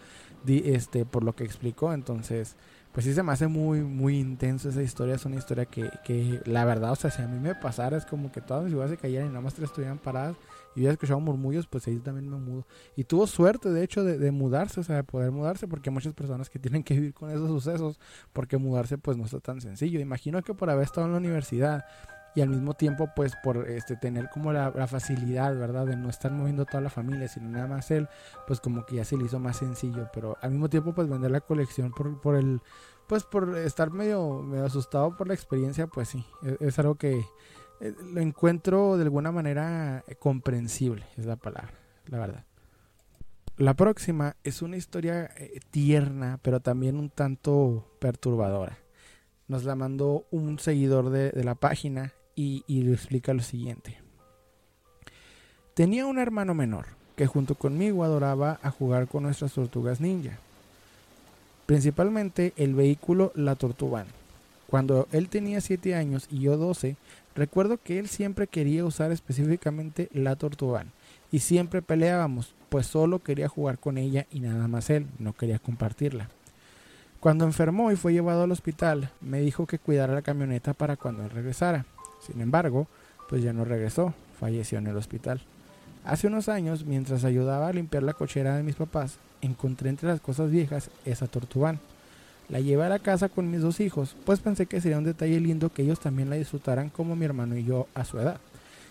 este, 0.47 1.05
por 1.05 1.23
lo 1.23 1.35
que 1.35 1.43
explicó, 1.43 1.93
entonces 1.93 2.55
pues 2.91 3.05
sí 3.05 3.13
se 3.13 3.23
me 3.23 3.31
hace 3.31 3.47
muy, 3.47 3.81
muy 3.81 4.17
intenso 4.17 4.69
esa 4.69 4.81
historia. 4.81 5.15
Es 5.15 5.25
una 5.25 5.37
historia 5.37 5.65
que, 5.65 5.89
que 6.03 6.41
la 6.45 6.65
verdad, 6.65 6.91
o 6.91 6.95
sea, 6.95 7.09
si 7.09 7.21
a 7.21 7.27
mí 7.27 7.39
me 7.39 7.55
pasara, 7.55 7.97
es 7.97 8.05
como 8.05 8.31
que 8.31 8.41
todas 8.41 8.63
mis 8.63 8.71
figuras 8.71 8.89
se 8.89 8.97
cayeran 8.97 9.27
y 9.27 9.29
nada 9.29 9.41
más 9.41 9.53
tres 9.53 9.69
estuvieran 9.69 9.97
paradas 9.97 10.35
y 10.75 10.79
hubiera 10.79 10.93
escuchado 10.93 11.19
murmullos, 11.19 11.67
pues 11.67 11.87
ahí 11.87 11.99
también 11.99 12.29
me 12.29 12.37
mudo. 12.37 12.65
Y 12.95 13.05
tuvo 13.05 13.27
suerte, 13.27 13.69
de 13.69 13.83
hecho, 13.83 14.03
de, 14.03 14.17
de, 14.17 14.31
mudarse, 14.31 14.81
o 14.81 14.83
sea, 14.83 14.97
de 14.97 15.03
poder 15.03 15.31
mudarse, 15.31 15.67
porque 15.67 15.89
hay 15.89 15.93
muchas 15.93 16.13
personas 16.13 16.49
que 16.49 16.59
tienen 16.59 16.83
que 16.83 16.95
vivir 16.95 17.13
con 17.13 17.29
esos 17.29 17.47
sucesos, 17.47 17.99
porque 18.33 18.57
mudarse, 18.57 18.97
pues 18.97 19.17
no 19.17 19.25
está 19.25 19.39
tan 19.39 19.61
sencillo. 19.61 19.99
Imagino 19.99 20.41
que 20.41 20.53
por 20.53 20.69
haber 20.69 20.83
estado 20.83 21.07
en 21.07 21.13
la 21.13 21.19
universidad 21.19 21.85
y 22.35 22.41
al 22.41 22.49
mismo 22.49 22.73
tiempo, 22.73 23.09
pues 23.15 23.33
por 23.43 23.69
este 23.69 23.95
tener 23.97 24.29
como 24.29 24.53
la, 24.53 24.71
facilidad, 24.87 25.57
¿verdad? 25.57 25.85
De 25.85 25.95
no 25.95 26.09
estar 26.09 26.31
moviendo 26.31 26.65
toda 26.65 26.81
la 26.81 26.89
familia, 26.89 27.27
sino 27.27 27.49
nada 27.49 27.67
más 27.67 27.91
él, 27.91 28.07
pues 28.47 28.59
como 28.59 28.85
que 28.85 28.95
ya 28.95 29.05
se 29.05 29.17
le 29.17 29.25
hizo 29.25 29.39
más 29.39 29.57
sencillo. 29.57 30.09
Pero 30.13 30.37
al 30.41 30.51
mismo 30.51 30.69
tiempo, 30.69 30.93
pues 30.93 31.09
vender 31.09 31.31
la 31.31 31.41
colección 31.41 31.91
por, 31.91 32.19
por 32.21 32.35
el 32.35 32.61
pues 33.07 33.23
por 33.25 33.57
estar 33.57 33.91
medio, 33.91 34.41
medio 34.41 34.65
asustado 34.65 35.17
por 35.17 35.27
la 35.27 35.33
experiencia, 35.33 35.87
pues 35.87 36.07
sí, 36.07 36.25
es, 36.43 36.61
es 36.61 36.79
algo 36.79 36.95
que 36.95 37.25
eh, 37.81 37.93
lo 38.13 38.21
encuentro 38.21 38.95
de 38.95 39.03
alguna 39.03 39.31
manera 39.31 40.03
eh, 40.07 40.15
comprensible, 40.15 41.03
es 41.17 41.25
la 41.25 41.35
palabra, 41.35 41.73
la 42.05 42.19
verdad. 42.19 42.45
La 43.57 43.73
próxima 43.73 44.37
es 44.43 44.61
una 44.61 44.77
historia 44.77 45.29
eh, 45.35 45.59
tierna, 45.71 46.39
pero 46.41 46.61
también 46.61 46.95
un 46.95 47.09
tanto 47.09 47.97
perturbadora. 47.99 48.77
Nos 49.47 49.65
la 49.65 49.75
mandó 49.75 50.25
un 50.31 50.59
seguidor 50.59 51.09
de, 51.09 51.31
de 51.31 51.43
la 51.43 51.55
página 51.55 52.13
y, 52.67 52.81
le 52.81 52.93
explica 52.93 53.33
lo 53.33 53.41
siguiente. 53.41 53.97
Tenía 55.73 56.05
un 56.05 56.17
hermano 56.17 56.53
menor 56.53 56.87
que 57.15 57.27
junto 57.27 57.55
conmigo 57.55 58.03
adoraba 58.03 58.59
a 58.61 58.71
jugar 58.71 59.07
con 59.07 59.23
nuestras 59.23 59.53
tortugas 59.53 60.01
ninja 60.01 60.39
principalmente 61.71 62.51
el 62.57 62.75
vehículo 62.75 63.31
La 63.33 63.55
Tortugan. 63.55 64.05
Cuando 64.67 65.07
él 65.13 65.29
tenía 65.29 65.61
7 65.61 65.95
años 65.95 66.27
y 66.29 66.39
yo 66.39 66.57
12, 66.57 66.97
recuerdo 67.33 67.77
que 67.77 67.97
él 67.97 68.09
siempre 68.09 68.47
quería 68.47 68.83
usar 68.83 69.13
específicamente 69.13 70.09
La 70.11 70.35
Tortugan 70.35 70.91
y 71.31 71.39
siempre 71.39 71.81
peleábamos, 71.81 72.53
pues 72.67 72.87
solo 72.87 73.19
quería 73.19 73.47
jugar 73.47 73.79
con 73.79 73.97
ella 73.97 74.27
y 74.31 74.41
nada 74.41 74.67
más 74.67 74.89
él, 74.89 75.07
no 75.17 75.31
quería 75.31 75.59
compartirla. 75.59 76.27
Cuando 77.21 77.45
enfermó 77.45 77.89
y 77.89 77.95
fue 77.95 78.11
llevado 78.11 78.43
al 78.43 78.51
hospital, 78.51 79.09
me 79.21 79.39
dijo 79.39 79.65
que 79.65 79.79
cuidara 79.79 80.13
la 80.13 80.23
camioneta 80.23 80.73
para 80.73 80.97
cuando 80.97 81.23
él 81.23 81.29
regresara. 81.29 81.85
Sin 82.25 82.41
embargo, 82.41 82.87
pues 83.29 83.43
ya 83.43 83.53
no 83.53 83.65
regresó, 83.65 84.13
falleció 84.39 84.77
en 84.77 84.87
el 84.87 84.97
hospital. 84.97 85.41
Hace 86.03 86.27
unos 86.27 86.49
años, 86.49 86.85
mientras 86.85 87.23
ayudaba 87.23 87.67
a 87.67 87.73
limpiar 87.73 88.03
la 88.03 88.13
cochera 88.13 88.57
de 88.57 88.63
mis 88.63 88.75
papás, 88.75 89.17
encontré 89.41 89.89
entre 89.89 90.09
las 90.09 90.21
cosas 90.21 90.49
viejas 90.49 90.89
esa 91.05 91.27
tortugán, 91.27 91.79
La 92.49 92.59
llevé 92.59 92.83
a 92.83 92.89
la 92.89 92.99
casa 92.99 93.29
con 93.29 93.49
mis 93.49 93.61
dos 93.61 93.79
hijos, 93.79 94.17
pues 94.25 94.41
pensé 94.41 94.65
que 94.65 94.81
sería 94.81 94.97
un 94.97 95.05
detalle 95.05 95.39
lindo 95.39 95.71
que 95.71 95.83
ellos 95.83 96.01
también 96.01 96.29
la 96.29 96.35
disfrutaran 96.35 96.89
como 96.89 97.15
mi 97.15 97.23
hermano 97.23 97.55
y 97.55 97.63
yo 97.63 97.87
a 97.95 98.03
su 98.03 98.19
edad. 98.19 98.41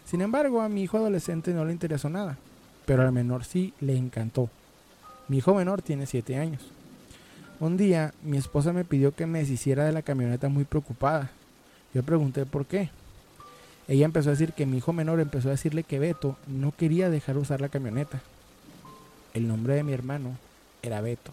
Sin 0.06 0.22
embargo, 0.22 0.62
a 0.62 0.70
mi 0.70 0.82
hijo 0.82 0.96
adolescente 0.96 1.52
no 1.52 1.66
le 1.66 1.72
interesó 1.72 2.08
nada, 2.08 2.38
pero 2.86 3.02
al 3.02 3.12
menor 3.12 3.44
sí 3.44 3.74
le 3.80 3.98
encantó. 3.98 4.48
Mi 5.28 5.38
hijo 5.38 5.54
menor 5.54 5.82
tiene 5.82 6.06
7 6.06 6.38
años. 6.38 6.62
Un 7.60 7.76
día 7.76 8.14
mi 8.24 8.38
esposa 8.38 8.72
me 8.72 8.86
pidió 8.86 9.14
que 9.14 9.26
me 9.26 9.40
deshiciera 9.40 9.84
de 9.84 9.92
la 9.92 10.00
camioneta 10.00 10.48
muy 10.48 10.64
preocupada. 10.64 11.30
Yo 11.92 12.02
pregunté 12.02 12.46
por 12.46 12.64
qué. 12.64 12.88
Ella 13.90 14.06
empezó 14.06 14.30
a 14.30 14.32
decir 14.32 14.54
que 14.54 14.64
mi 14.64 14.78
hijo 14.78 14.94
menor 14.94 15.20
empezó 15.20 15.48
a 15.48 15.52
decirle 15.52 15.82
que 15.82 15.98
Beto 15.98 16.38
no 16.46 16.72
quería 16.72 17.10
dejar 17.10 17.36
usar 17.36 17.60
la 17.60 17.68
camioneta. 17.68 18.22
El 19.34 19.46
nombre 19.46 19.74
de 19.74 19.82
mi 19.82 19.92
hermano 19.92 20.38
era 20.82 21.02
Beto. 21.02 21.32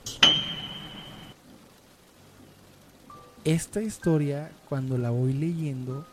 esta 3.53 3.81
historia, 3.81 4.51
cuando 4.67 4.97
la 4.97 5.09
voy 5.09 5.31
leyendo, 5.31 6.05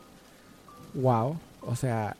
wow, 0.94 1.36
o 1.62 1.74
sea, 1.74 2.16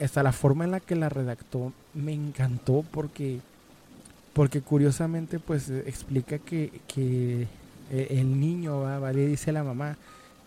hasta 0.00 0.22
la 0.22 0.32
forma 0.32 0.64
en 0.64 0.70
la 0.70 0.80
que 0.80 0.94
la 0.94 1.08
redactó 1.08 1.72
me 1.92 2.12
encantó 2.12 2.84
porque, 2.92 3.40
porque 4.32 4.60
curiosamente 4.60 5.40
pues 5.40 5.70
explica 5.70 6.38
que, 6.38 6.70
que 6.86 7.48
e, 7.90 8.20
el 8.20 8.38
niño 8.38 8.80
va, 8.80 9.00
va, 9.00 9.12
le 9.12 9.26
dice 9.26 9.50
a 9.50 9.54
la 9.54 9.64
mamá 9.64 9.96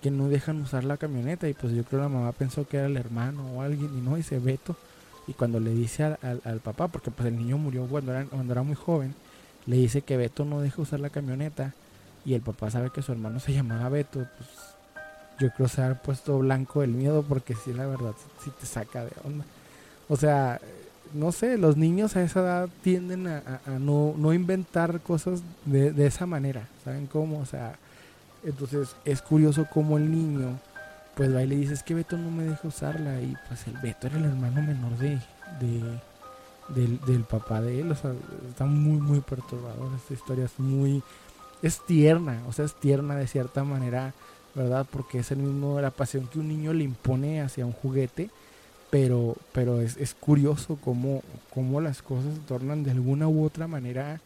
que 0.02 0.12
no 0.12 0.30
dejan 0.30 0.62
usar 0.62 0.84
la 0.84 0.98
camioneta 0.98 1.48
y 1.48 1.54
pues 1.54 1.74
yo 1.74 1.84
creo 1.84 2.02
que 2.02 2.04
la 2.06 2.10
mamá 2.10 2.32
pensó 2.32 2.68
que 2.68 2.78
era 2.78 2.88
el 2.88 2.98
hermano 2.98 3.44
o 3.54 3.62
alguien 3.62 3.98
y 3.98 4.02
no 4.02 4.16
dice 4.16 4.40
Beto 4.40 4.76
y 5.28 5.34
cuando 5.34 5.60
le 5.60 5.72
dice 5.74 6.04
al, 6.04 6.42
al, 6.44 6.60
papá 6.60 6.88
porque 6.88 7.12
pues 7.12 7.28
el 7.28 7.38
niño 7.38 7.58
murió 7.58 7.86
cuando 7.88 8.14
era, 8.14 8.26
cuando 8.26 8.54
era 8.54 8.64
muy 8.64 8.76
joven 8.76 9.14
le 9.66 9.78
dice 9.78 10.02
que 10.02 10.18
Beto 10.18 10.46
no 10.46 10.62
deja 10.62 10.82
usar 10.82 11.00
la 11.00 11.10
camioneta 11.10 11.74
y 12.26 12.34
el 12.34 12.42
papá 12.42 12.70
sabe 12.70 12.90
que 12.90 13.02
su 13.02 13.12
hermano 13.12 13.40
se 13.40 13.54
llamaba 13.54 13.90
Beto, 13.90 14.26
pues 14.38 14.50
yo 15.40 15.50
creo 15.52 15.68
se 15.68 15.82
ha 15.82 15.96
puesto 15.96 16.40
blanco 16.40 16.84
el 16.84 16.92
miedo 16.92 17.24
porque 17.24 17.56
sí, 17.56 17.74
la 17.74 17.86
verdad, 17.86 18.14
sí 18.44 18.52
te 18.60 18.66
saca 18.66 19.06
de 19.06 19.12
onda. 19.24 19.46
O 20.10 20.18
sea, 20.18 20.60
no 21.14 21.32
sé, 21.32 21.58
los 21.58 21.78
niños 21.78 22.16
a 22.16 22.24
esa 22.24 22.40
edad 22.42 22.70
tienden 22.82 23.28
a, 23.28 23.62
no, 23.80 24.14
no, 24.18 24.34
inventar 24.34 25.00
cosas 25.02 25.42
de, 25.66 25.92
de, 25.92 26.08
esa 26.08 26.26
manera, 26.26 26.68
¿saben 26.84 27.08
cómo? 27.08 27.40
O 27.40 27.46
sea, 27.46 27.78
entonces 28.48 28.96
es 29.06 29.22
curioso 29.22 29.68
cómo 29.72 29.98
el 29.98 30.10
niño, 30.10 30.58
pues 31.16 31.36
va 31.36 31.44
y 31.44 31.48
le 31.48 31.56
dice, 31.58 31.74
es 31.74 31.84
que 31.84 31.94
Beto 31.94 32.18
no 32.18 32.32
me 32.32 32.44
deja 32.44 32.68
usarla 32.68 33.22
y 33.22 33.36
pues 33.48 33.68
el 33.68 33.78
Beto 33.78 34.08
era 34.08 34.18
el 34.18 34.26
hermano 34.26 34.62
menor 34.62 34.98
de, 34.98 35.20
de 35.60 36.00
del, 36.70 37.00
del, 37.06 37.24
papá 37.24 37.62
de 37.62 37.82
él, 37.82 37.92
o 37.92 37.96
sea, 37.96 38.14
está 38.50 38.66
muy, 38.66 39.00
muy 39.00 39.22
perturbador, 39.22 39.90
esta 39.96 40.14
historia. 40.14 40.46
Es 40.46 40.60
muy 40.60 41.02
es 41.62 41.86
tierna, 41.86 42.42
o 42.48 42.54
sea, 42.54 42.66
es 42.66 42.74
tierna 42.74 43.16
de 43.16 43.28
cierta 43.28 43.64
manera, 43.64 44.14
¿verdad? 44.56 44.86
Porque 44.90 45.20
es 45.20 45.32
el 45.32 45.40
mismo 45.40 45.80
la 45.82 45.92
pasión 45.92 46.28
que 46.28 46.40
un 46.40 46.48
niño 46.48 46.74
le 46.74 46.84
impone 46.84 47.42
hacia 47.42 47.66
un 47.66 47.74
juguete, 47.74 48.30
pero, 48.90 49.36
pero 49.54 49.82
es, 49.82 49.98
es 49.98 50.14
curioso 50.14 50.78
cómo, 50.84 51.22
cómo 51.54 51.82
las 51.82 52.02
cosas 52.02 52.36
se 52.36 52.42
tornan 52.42 52.84
de 52.84 52.92
alguna 52.92 53.28
u 53.28 53.44
otra 53.44 53.68
manera 53.68 54.22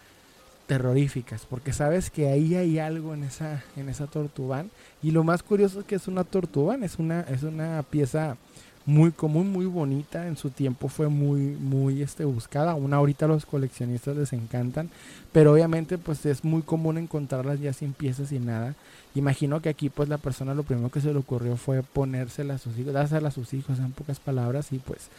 terroríficas, 0.71 1.45
porque 1.49 1.73
sabes 1.73 2.09
que 2.09 2.29
ahí 2.29 2.55
hay 2.55 2.79
algo 2.79 3.13
en 3.13 3.25
esa, 3.25 3.61
en 3.75 3.89
esa 3.89 4.07
tortuban, 4.07 4.71
y 5.03 5.11
lo 5.11 5.21
más 5.21 5.43
curioso 5.43 5.81
es 5.81 5.85
que 5.85 5.95
es 5.95 6.07
una 6.07 6.23
tortuban, 6.23 6.85
es 6.85 6.97
una, 6.97 7.19
es 7.23 7.43
una 7.43 7.83
pieza 7.83 8.37
muy 8.85 9.11
común, 9.11 9.51
muy 9.51 9.65
bonita. 9.65 10.27
En 10.27 10.37
su 10.37 10.49
tiempo 10.49 10.87
fue 10.87 11.09
muy, 11.09 11.41
muy 11.41 12.01
este, 12.01 12.23
buscada. 12.23 12.71
Aún 12.71 12.93
ahorita 12.93 13.27
los 13.27 13.45
coleccionistas 13.45 14.15
les 14.15 14.31
encantan. 14.31 14.89
Pero 15.33 15.51
obviamente 15.51 15.97
pues 15.97 16.25
es 16.25 16.45
muy 16.45 16.61
común 16.61 16.97
encontrarlas 16.97 17.59
ya 17.59 17.73
sin 17.73 17.91
piezas 17.91 18.29
sin 18.29 18.45
nada. 18.45 18.73
Imagino 19.13 19.61
que 19.61 19.67
aquí 19.67 19.89
pues 19.89 20.07
la 20.07 20.19
persona 20.19 20.55
lo 20.55 20.63
primero 20.63 20.89
que 20.89 21.01
se 21.01 21.11
le 21.11 21.19
ocurrió 21.19 21.57
fue 21.57 21.83
ponérselas 21.83 22.61
a 22.61 22.63
sus 22.63 22.79
hijos, 22.79 22.93
dárselas 22.93 23.33
a 23.33 23.35
sus 23.35 23.53
hijos 23.53 23.77
en 23.79 23.91
pocas 23.91 24.21
palabras. 24.21 24.71
Y 24.71 24.79
pues 24.79 25.09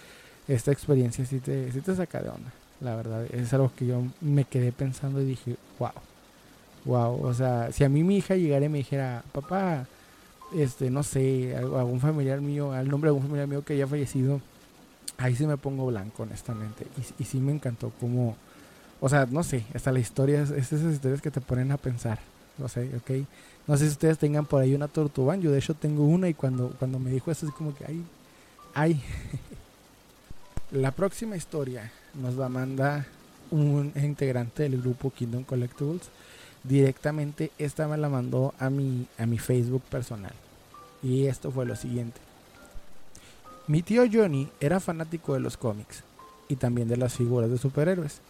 esta 0.48 0.72
experiencia 0.72 1.26
sí 1.26 1.40
te, 1.40 1.70
sí 1.72 1.82
te 1.82 1.94
saca 1.94 2.22
de 2.22 2.30
onda. 2.30 2.52
La 2.82 2.96
verdad, 2.96 3.24
es 3.32 3.52
algo 3.54 3.72
que 3.76 3.86
yo 3.86 4.02
me 4.20 4.44
quedé 4.44 4.72
pensando 4.72 5.20
y 5.22 5.24
dije, 5.26 5.56
wow. 5.78 5.92
Wow, 6.84 7.22
o 7.24 7.34
sea, 7.34 7.72
si 7.72 7.84
a 7.84 7.88
mí 7.88 8.02
mi 8.04 8.16
hija 8.18 8.36
llegara 8.36 8.64
y 8.66 8.68
me 8.68 8.78
dijera, 8.78 9.24
papá, 9.32 9.88
este, 10.50 10.90
no 10.90 11.02
sé, 11.04 11.56
algún 11.56 12.00
familiar 12.00 12.40
mío, 12.42 12.72
al 12.72 12.88
nombre 12.88 13.08
de 13.08 13.10
algún 13.16 13.22
familiar 13.24 13.48
mío 13.48 13.64
que 13.64 13.74
haya 13.74 13.86
fallecido, 13.88 14.42
ahí 15.18 15.36
sí 15.36 15.46
me 15.46 15.58
pongo 15.58 15.86
blanco, 15.86 16.24
honestamente. 16.24 16.86
Y, 16.96 17.22
y 17.22 17.26
sí 17.26 17.40
me 17.40 17.52
encantó 17.52 17.90
como, 18.00 18.36
o 19.00 19.08
sea, 19.08 19.26
no 19.30 19.42
sé, 19.44 19.66
hasta 19.74 19.92
la 19.92 20.00
historia, 20.00 20.42
es 20.42 20.50
esas 20.52 20.82
historias 20.94 21.22
que 21.22 21.30
te 21.32 21.40
ponen 21.42 21.72
a 21.72 21.78
pensar, 21.78 22.20
no 22.58 22.68
sé, 22.68 22.96
ok. 22.96 23.28
No 23.68 23.76
sé 23.76 23.86
si 23.86 23.92
ustedes 23.92 24.18
tengan 24.18 24.46
por 24.46 24.62
ahí 24.62 24.74
una 24.74 24.88
tortuga, 24.88 25.36
yo 25.36 25.52
de 25.52 25.58
hecho 25.58 25.74
tengo 25.74 26.04
una 26.06 26.28
y 26.28 26.34
cuando, 26.34 26.70
cuando 26.78 26.98
me 26.98 27.10
dijo 27.10 27.30
eso 27.30 27.46
es 27.46 27.52
como 27.54 27.74
que, 27.74 27.84
ay, 27.86 28.04
ay. 28.74 29.02
la 30.72 30.90
próxima 30.90 31.36
historia 31.36 31.92
nos 32.14 32.34
la 32.36 32.48
manda 32.48 33.06
un 33.50 33.92
integrante 33.94 34.62
del 34.62 34.80
grupo 34.80 35.10
Kingdom 35.10 35.44
Collectibles 35.44 36.08
directamente 36.64 37.50
esta 37.58 37.86
me 37.88 37.98
la 37.98 38.08
mandó 38.08 38.54
a 38.58 38.70
mi, 38.70 39.06
a 39.18 39.26
mi 39.26 39.38
Facebook 39.38 39.82
personal. 39.82 40.32
Y 41.02 41.26
esto 41.26 41.50
fue 41.50 41.66
lo 41.66 41.76
siguiente. 41.76 42.20
Mi 43.66 43.82
tío 43.82 44.04
Johnny 44.10 44.48
era 44.60 44.80
fanático 44.80 45.34
de 45.34 45.40
los 45.40 45.56
cómics 45.58 46.04
y 46.48 46.56
también 46.56 46.88
de 46.88 46.96
las 46.96 47.14
figuras 47.14 47.50
de 47.50 47.58
superhéroes. 47.58 48.20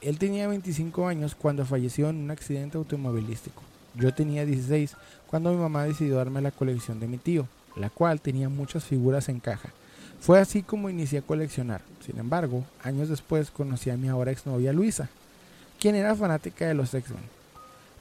Él 0.00 0.18
tenía 0.18 0.48
25 0.48 1.06
años 1.06 1.36
cuando 1.36 1.64
falleció 1.64 2.08
en 2.08 2.16
un 2.16 2.30
accidente 2.32 2.78
automovilístico. 2.78 3.62
Yo 3.94 4.12
tenía 4.12 4.44
16 4.44 4.96
cuando 5.28 5.52
mi 5.52 5.58
mamá 5.58 5.84
decidió 5.84 6.16
darme 6.16 6.40
la 6.40 6.50
colección 6.50 6.98
de 6.98 7.06
mi 7.06 7.18
tío, 7.18 7.46
la 7.76 7.90
cual 7.90 8.20
tenía 8.20 8.48
muchas 8.48 8.84
figuras 8.84 9.28
en 9.28 9.38
caja. 9.38 9.70
Fue 10.22 10.40
así 10.40 10.62
como 10.62 10.88
inicié 10.88 11.18
a 11.18 11.22
coleccionar. 11.22 11.82
Sin 12.06 12.18
embargo, 12.18 12.64
años 12.82 13.10
después 13.10 13.50
conocí 13.50 13.90
a 13.90 13.98
mi 13.98 14.08
ahora 14.08 14.32
exnovia 14.32 14.72
Luisa, 14.72 15.10
quien 15.78 15.96
era 15.96 16.16
fanática 16.16 16.66
de 16.66 16.74
los 16.74 16.94
X-Men 16.94 17.42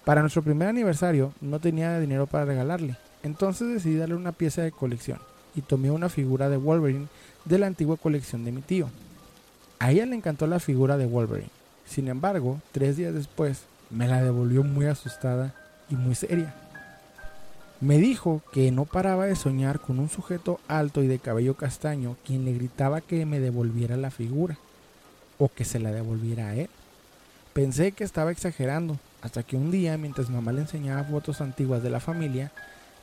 para 0.06 0.22
nuestro 0.22 0.42
primer 0.42 0.68
aniversario 0.68 1.34
no 1.42 1.60
tenía 1.60 2.00
dinero 2.00 2.26
para 2.26 2.46
regalarle, 2.46 2.98
entonces 3.24 3.68
decidí 3.68 3.98
darle 3.98 4.16
una 4.16 4.32
pieza 4.32 4.64
de 4.64 4.72
colección 4.72 5.20
y 5.54 5.62
tomé 5.62 5.92
una 5.92 6.10
figura 6.10 6.50
de 6.50 6.58
Wolverine 6.58 7.08
de 7.46 7.60
la 7.60 7.68
antigua 7.68 7.98
colección 7.98 8.44
de 8.44 8.52
mi 8.52 8.62
tío. 8.62 8.90
A 9.80 9.92
ella 9.92 10.06
le 10.06 10.16
encantó 10.16 10.48
la 10.48 10.60
figura 10.60 10.98
de 10.98 11.06
Wolverine, 11.06 11.50
sin 11.86 12.08
embargo, 12.08 12.60
tres 12.72 12.98
días 12.98 13.14
después 13.14 13.64
me 13.90 14.08
la 14.08 14.24
devolvió 14.24 14.64
muy 14.64 14.88
asustada 14.88 15.54
y 15.90 15.96
muy 15.96 16.16
seria. 16.16 16.54
Me 17.82 17.98
dijo 17.98 18.44
que 18.52 18.72
no 18.72 18.86
paraba 18.86 19.26
de 19.26 19.36
soñar 19.36 19.80
con 19.80 19.98
un 19.98 20.08
sujeto 20.08 20.60
alto 20.68 21.02
y 21.02 21.08
de 21.08 21.18
cabello 21.18 21.56
castaño 21.56 22.16
quien 22.24 22.46
le 22.46 22.54
gritaba 22.54 23.02
que 23.02 23.26
me 23.26 23.40
devolviera 23.40 23.98
la 23.98 24.12
figura 24.12 24.56
o 25.40 25.50
que 25.50 25.66
se 25.66 25.80
la 25.80 25.92
devolviera 25.92 26.50
a 26.50 26.56
él. 26.56 26.70
Pensé 27.54 27.92
que 27.94 28.04
estaba 28.04 28.32
exagerando, 28.32 29.00
hasta 29.24 29.42
que 29.42 29.58
un 29.58 29.72
día, 29.72 29.98
mientras 29.98 30.30
mamá 30.30 30.52
le 30.52 30.62
enseñaba 30.62 31.04
fotos 31.04 31.42
antiguas 31.42 31.82
de 31.82 31.90
la 31.90 32.00
familia, 32.00 32.52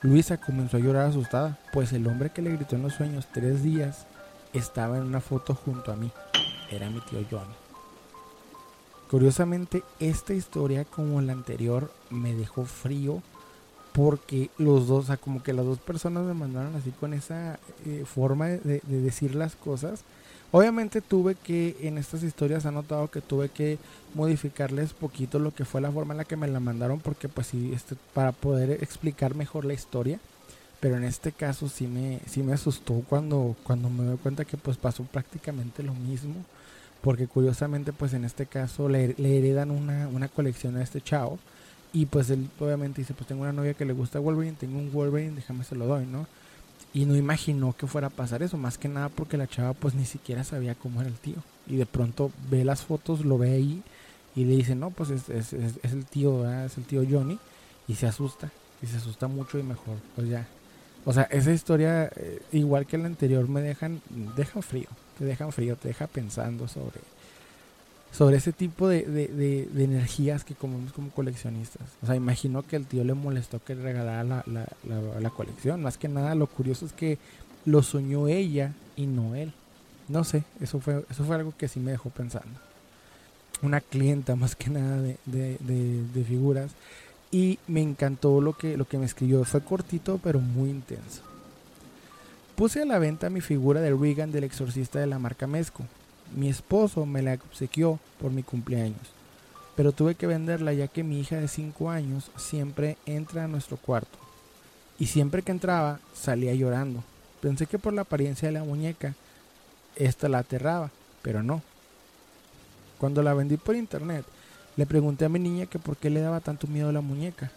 Luisa 0.01 0.37
comenzó 0.37 0.77
a 0.77 0.81
llorar 0.81 1.07
asustada, 1.07 1.59
pues 1.73 1.93
el 1.93 2.07
hombre 2.07 2.31
que 2.31 2.43
le 2.43 2.53
gritó 2.53 2.77
en 2.77 2.83
los 2.83 2.95
sueños 2.95 3.27
tres 3.35 3.65
días 3.65 4.07
estaba 4.53 4.97
en 4.97 5.03
una 5.03 5.21
foto 5.21 5.57
junto 5.57 5.91
a 5.91 5.97
mí. 5.97 6.13
Era 6.71 6.89
mi 6.89 7.01
tío 7.01 7.19
Johnny. 7.29 7.55
Curiosamente, 9.11 9.83
esta 9.99 10.35
historia 10.35 10.85
como 10.85 11.21
la 11.21 11.33
anterior 11.33 11.93
me 12.11 12.33
dejó 12.33 12.65
frío 12.65 13.23
porque 13.99 14.49
los 14.59 14.87
dos, 14.87 15.05
o 15.05 15.07
sea, 15.09 15.17
como 15.17 15.43
que 15.43 15.53
las 15.53 15.67
dos 15.67 15.79
personas 15.79 16.25
me 16.25 16.35
mandaron 16.35 16.75
así 16.77 16.91
con 16.93 17.13
esa 17.13 17.59
eh, 17.85 18.05
forma 18.07 18.47
de, 18.47 18.81
de 18.87 19.01
decir 19.03 19.35
las 19.35 19.57
cosas 19.57 20.05
Obviamente 20.51 21.03
tuve 21.03 21.35
que, 21.35 21.77
en 21.83 21.99
estas 21.99 22.23
historias 22.23 22.65
ha 22.65 22.71
notado 22.71 23.11
que 23.11 23.21
tuve 23.21 23.51
que 23.51 23.79
modificarles 24.15 24.95
poquito 24.95 25.39
lo 25.39 25.55
que 25.55 25.67
fue 25.67 25.83
la 25.83 25.93
forma 25.93 26.15
en 26.15 26.19
la 26.19 26.25
que 26.25 26.37
me 26.37 26.49
la 26.49 26.59
mandaron 26.59 27.01
porque 27.01 27.29
pues 27.29 27.49
sí, 27.49 27.73
este, 27.75 27.97
para 28.15 28.33
poder 28.33 28.83
explicar 28.83 29.35
mejor 29.35 29.67
la 29.67 29.75
historia. 29.75 30.19
Pero 30.81 30.97
en 30.97 31.05
este 31.05 31.33
caso 31.33 31.69
sí 31.69 31.87
me, 31.89 32.21
sí 32.27 32.43
me 32.43 32.53
asustó 32.53 33.03
cuando, 33.09 33.57
cuando 33.65 33.91
me 33.91 34.05
doy 34.05 34.17
cuenta 34.17 34.45
que 34.45 34.57
pues 34.57 34.77
pasó 34.77 35.03
prácticamente 35.03 35.83
lo 35.83 35.93
mismo. 35.93 36.37
Porque 37.03 37.27
curiosamente 37.27 37.93
pues 37.93 38.15
en 38.15 38.25
este 38.25 38.47
caso 38.47 38.89
le, 38.89 39.15
le 39.19 39.39
heredan 39.39 39.71
una, 39.71 40.09
una 40.09 40.29
colección 40.29 40.77
a 40.77 40.83
este 40.83 41.03
chavo. 41.03 41.39
Y 41.93 42.07
pues 42.07 42.31
él 42.31 42.49
obviamente 42.61 43.01
dice, 43.01 43.15
pues 43.15 43.27
tengo 43.27 43.43
una 43.43 43.53
novia 43.53 43.75
que 43.75 43.85
le 43.85 43.93
gusta 43.93 44.19
Wolverine, 44.19 44.57
tengo 44.59 44.79
un 44.79 44.93
Wolverine, 44.93 45.35
déjame 45.35 45.65
se 45.65 45.75
lo 45.75 45.87
doy, 45.87 46.05
¿no? 46.07 46.27
Y 46.95 47.05
no 47.05 47.17
imaginó 47.17 47.75
que 47.77 47.87
fuera 47.87 48.09
a 48.09 48.11
pasar 48.11 48.43
eso, 48.43 48.57
más 48.57 48.79
que 48.79 48.89
nada 48.89 49.09
porque 49.09 49.37
la 49.37 49.47
chava 49.47 49.73
pues 49.75 49.95
ni 49.95 50.05
siquiera 50.05 50.45
sabía 50.45 50.75
cómo 50.75 51.01
era 51.01 51.09
el 51.09 51.17
tío. 51.17 51.37
Y 51.67 51.77
de 51.77 51.87
pronto 51.87 52.31
ve 52.51 52.65
las 52.65 52.83
fotos, 52.83 53.25
lo 53.25 53.39
ve 53.39 53.53
ahí 53.53 53.83
y 54.35 54.45
le 54.45 54.57
dice, 54.57 54.75
no, 54.75 54.91
pues 54.91 55.11
es, 55.11 55.29
es, 55.29 55.53
es, 55.53 55.93
el 55.93 56.05
tío, 56.05 56.49
es 56.65 56.77
el 56.79 56.85
tío 56.85 57.05
Johnny. 57.09 57.39
Y 57.89 57.95
se 57.95 58.07
asusta, 58.07 58.51
y 58.83 58.87
se 58.87 58.99
asusta 58.99 59.29
mucho 59.29 59.59
y 59.59 59.63
mejor, 59.63 59.97
pues 60.15 60.29
ya. 60.29 60.47
O 61.05 61.13
sea, 61.13 61.25
esa 61.25 61.53
historia, 61.53 62.11
eh, 62.17 62.43
igual 62.53 62.87
que 62.87 62.99
la 62.99 63.07
anterior, 63.07 63.49
me 63.49 63.63
dejan, 63.63 64.03
dejan 64.37 64.63
frío, 64.63 64.89
te 65.19 65.25
dejan 65.25 65.53
frío, 65.53 65.77
te 65.77 65.89
deja 65.89 66.07
pensando 66.07 66.69
sobre, 66.69 67.01
sobre 68.13 68.37
ese 68.37 68.53
tipo 68.53 68.89
de, 68.89 69.03
de, 69.03 69.85
energías 69.85 70.45
que 70.45 70.55
comemos 70.55 70.93
como 70.93 71.11
coleccionistas. 71.11 71.83
O 72.03 72.07
sea, 72.07 72.17
imagino 72.17 72.63
que 72.63 72.77
el 72.77 72.87
tío 72.87 73.05
le 73.05 73.15
molestó 73.15 73.63
que 73.63 73.75
regalara 73.75 74.25
la, 74.25 74.45
la, 74.47 74.67
la, 75.21 75.31
colección. 75.31 75.83
Más 75.83 75.99
que 75.99 76.09
nada, 76.09 76.35
lo 76.35 76.47
curioso 76.47 76.87
es 76.87 76.93
que 76.93 77.19
lo 77.65 77.83
soñó 77.83 78.29
ella 78.29 78.73
y 78.97 79.07
no 79.07 79.35
él. 79.35 79.53
No 80.09 80.25
sé, 80.25 80.45
eso 80.61 80.81
fue, 80.81 81.05
eso 81.11 81.25
fue 81.25 81.37
algo 81.37 81.53
que 81.57 81.69
sí 81.69 81.81
me 81.81 81.91
dejó 81.91 82.11
pensando. 82.11 82.59
Una 83.61 83.81
clienta 83.81 84.37
más 84.37 84.57
que 84.57 84.71
nada 84.71 85.03
de, 85.03 85.17
de 85.27 86.25
figuras. 86.25 86.73
Y 87.31 87.59
me 87.67 87.83
encantó 87.83 88.41
lo 88.41 88.57
que, 88.57 88.77
lo 88.77 88.87
que 88.87 88.99
me 88.99 89.05
escribió. 89.05 89.45
Fue 89.45 89.61
cortito, 89.61 90.19
pero 90.23 90.41
muy 90.41 90.71
intenso. 90.71 91.23
Puse 92.57 92.83
a 92.83 92.87
la 92.87 92.99
venta 92.99 93.31
mi 93.31 93.41
figura 93.41 93.81
de 93.81 93.95
Regan 93.95 94.33
del 94.33 94.45
exorcista 94.45 94.99
de 94.99 95.07
la 95.07 95.19
marca 95.19 95.47
Mezco. 95.47 95.85
Mi 96.35 96.49
esposo 96.49 97.07
me 97.07 97.23
la 97.23 97.35
obsequió 97.35 97.99
por 98.21 98.31
mi 98.31 98.43
cumpleaños, 98.43 99.09
pero 99.77 99.93
tuve 99.93 100.15
que 100.15 100.27
venderla 100.27 100.73
ya 100.73 100.89
que 100.89 101.03
mi 101.03 101.21
hija 101.21 101.37
de 101.37 101.49
5 101.49 101.91
años 101.91 102.31
siempre 102.37 102.97
entra 103.07 103.45
a 103.45 103.49
nuestro 103.49 103.77
cuarto. 103.77 104.19
Y 104.99 105.07
siempre 105.07 105.43
que 105.43 105.53
entraba 105.53 106.01
salía 106.15 106.55
llorando. 106.55 107.03
Pensé 107.41 107.67
que 107.67 107.79
por 107.79 107.93
la 107.93 108.03
apariencia 108.03 108.49
de 108.49 108.53
la 108.53 108.65
muñeca, 108.65 109.15
esta 109.97 110.29
la 110.29 110.39
aterraba, 110.39 110.91
pero 111.23 111.43
no. 111.43 111.63
Cuando 112.99 113.23
la 113.23 113.35
vendí 113.35 113.57
por 113.57 113.77
internet, 113.77 114.25
le 114.77 114.87
pregunté 114.87 115.25
a 115.25 115.29
mi 115.29 115.39
niña 115.39 115.67
que 115.67 115.79
por 115.79 115.97
qué 115.97 116.11
le 116.11 116.21
daba 116.21 116.41
tanto 116.41 116.67
miedo 116.67 116.89
a 116.89 116.93
la 116.93 117.01
muñeca. 117.01 117.51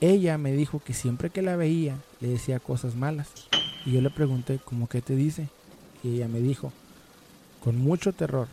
Ella 0.00 0.38
me 0.38 0.52
dijo 0.52 0.80
que 0.80 0.92
siempre 0.92 1.30
que 1.30 1.42
la 1.42 1.56
veía 1.56 1.96
le 2.20 2.28
decía 2.28 2.60
cosas 2.60 2.94
malas. 2.94 3.28
Y 3.86 3.92
yo 3.92 4.00
le 4.00 4.10
pregunté, 4.10 4.60
¿cómo 4.64 4.88
qué 4.88 5.00
te 5.00 5.14
dice? 5.14 5.48
Y 6.02 6.16
ella 6.16 6.28
me 6.28 6.40
dijo, 6.40 6.72
con 7.64 7.78
mucho 7.78 8.12
terror. 8.12 8.46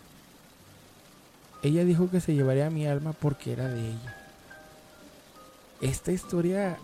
Ella 1.62 1.84
dijo 1.84 2.10
que 2.10 2.22
se 2.22 2.34
llevaría 2.34 2.70
mi 2.70 2.88
alma 2.88 3.12
porque 3.12 3.52
era 3.52 3.68
de 3.68 3.90
ella. 3.90 4.18
Esta 5.82 6.14
historia 6.14 6.78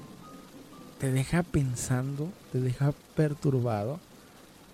te 1.00 1.12
deja 1.12 1.42
pensando, 1.44 2.30
te 2.52 2.60
deja 2.60 2.94
perturbado. 3.16 4.00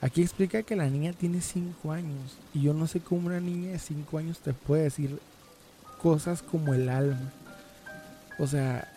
Aquí 0.01 0.21
explica 0.23 0.63
que 0.63 0.75
la 0.75 0.89
niña 0.89 1.13
tiene 1.13 1.41
5 1.41 1.91
años 1.91 2.37
y 2.53 2.61
yo 2.61 2.73
no 2.73 2.87
sé 2.87 2.99
cómo 2.99 3.27
una 3.27 3.39
niña 3.39 3.71
de 3.71 3.79
5 3.79 4.17
años 4.17 4.39
te 4.39 4.53
puede 4.53 4.83
decir 4.83 5.19
cosas 6.01 6.41
como 6.41 6.73
el 6.73 6.89
alma. 6.89 7.31
O 8.39 8.47
sea, 8.47 8.91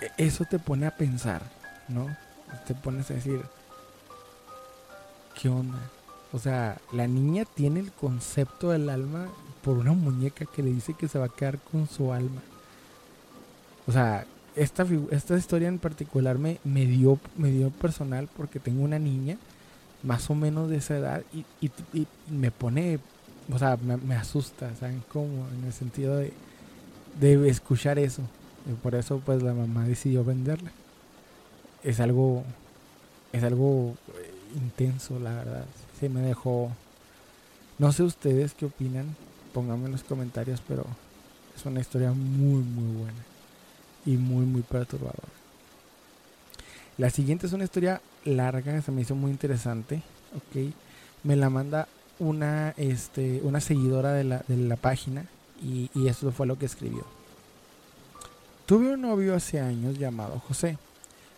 e-, 0.00 0.24
eso 0.24 0.44
te 0.44 0.58
pone 0.58 0.86
a 0.86 0.96
pensar, 0.96 1.42
¿no? 1.88 2.06
Te 2.66 2.74
pones 2.74 3.10
a 3.10 3.14
decir, 3.14 3.42
¿qué 5.34 5.48
onda? 5.48 5.78
O 6.32 6.38
sea, 6.38 6.78
la 6.92 7.06
niña 7.06 7.44
tiene 7.44 7.80
el 7.80 7.92
concepto 7.92 8.70
del 8.70 8.88
alma 8.88 9.28
por 9.62 9.76
una 9.76 9.92
muñeca 9.92 10.46
que 10.46 10.62
le 10.62 10.72
dice 10.72 10.94
que 10.94 11.08
se 11.08 11.18
va 11.18 11.26
a 11.26 11.34
quedar 11.34 11.58
con 11.58 11.88
su 11.88 12.12
alma. 12.12 12.40
O 13.86 13.92
sea, 13.92 14.26
esta, 14.54 14.86
esta 15.10 15.36
historia 15.36 15.68
en 15.68 15.78
particular 15.78 16.38
me, 16.38 16.58
me, 16.64 16.86
dio, 16.86 17.18
me 17.36 17.50
dio 17.50 17.70
personal 17.70 18.28
porque 18.36 18.60
tengo 18.60 18.84
una 18.84 18.98
niña 18.98 19.36
más 20.02 20.30
o 20.30 20.34
menos 20.34 20.70
de 20.70 20.76
esa 20.76 20.96
edad 20.96 21.22
y, 21.32 21.44
y, 21.60 22.06
me 22.30 22.50
pone, 22.50 22.98
o 23.52 23.58
sea, 23.58 23.76
me, 23.76 24.14
asusta, 24.14 24.74
¿saben 24.76 25.02
cómo? 25.12 25.46
En 25.58 25.64
el 25.64 25.72
sentido 25.72 26.16
de, 26.16 26.32
de 27.20 27.48
escuchar 27.48 27.98
eso. 27.98 28.22
Y 28.70 28.74
por 28.74 28.94
eso 28.94 29.20
pues 29.24 29.42
la 29.42 29.52
mamá 29.52 29.84
decidió 29.84 30.24
venderla. 30.24 30.70
Es 31.82 31.98
algo, 31.98 32.44
es 33.32 33.42
algo 33.42 33.94
intenso, 34.54 35.18
la 35.18 35.34
verdad 35.34 35.64
se 35.98 36.08
me 36.08 36.20
dejó. 36.20 36.70
No 37.78 37.92
sé 37.92 38.02
ustedes 38.02 38.54
qué 38.54 38.66
opinan, 38.66 39.16
pónganme 39.52 39.86
en 39.86 39.92
los 39.92 40.04
comentarios, 40.04 40.62
pero 40.66 40.84
es 41.56 41.64
una 41.64 41.80
historia 41.80 42.12
muy, 42.12 42.62
muy 42.62 42.96
buena 42.96 43.24
y 44.06 44.16
muy, 44.16 44.46
muy 44.46 44.62
perturbadora. 44.62 45.28
La 46.98 47.10
siguiente 47.10 47.46
es 47.46 47.52
una 47.52 47.64
historia 47.64 48.00
larga, 48.24 48.80
se 48.82 48.92
me 48.92 49.02
hizo 49.02 49.14
muy 49.14 49.30
interesante, 49.30 50.02
ok. 50.36 50.72
Me 51.22 51.36
la 51.36 51.50
manda 51.50 51.88
una, 52.18 52.74
este, 52.76 53.40
una 53.42 53.60
seguidora 53.60 54.12
de 54.12 54.24
la, 54.24 54.44
de 54.46 54.56
la 54.56 54.76
página 54.76 55.24
y, 55.62 55.90
y 55.94 56.08
eso 56.08 56.32
fue 56.32 56.46
lo 56.46 56.58
que 56.58 56.66
escribió. 56.66 57.04
Tuve 58.66 58.94
un 58.94 59.00
novio 59.00 59.34
hace 59.34 59.60
años 59.60 59.98
llamado 59.98 60.38
José. 60.46 60.78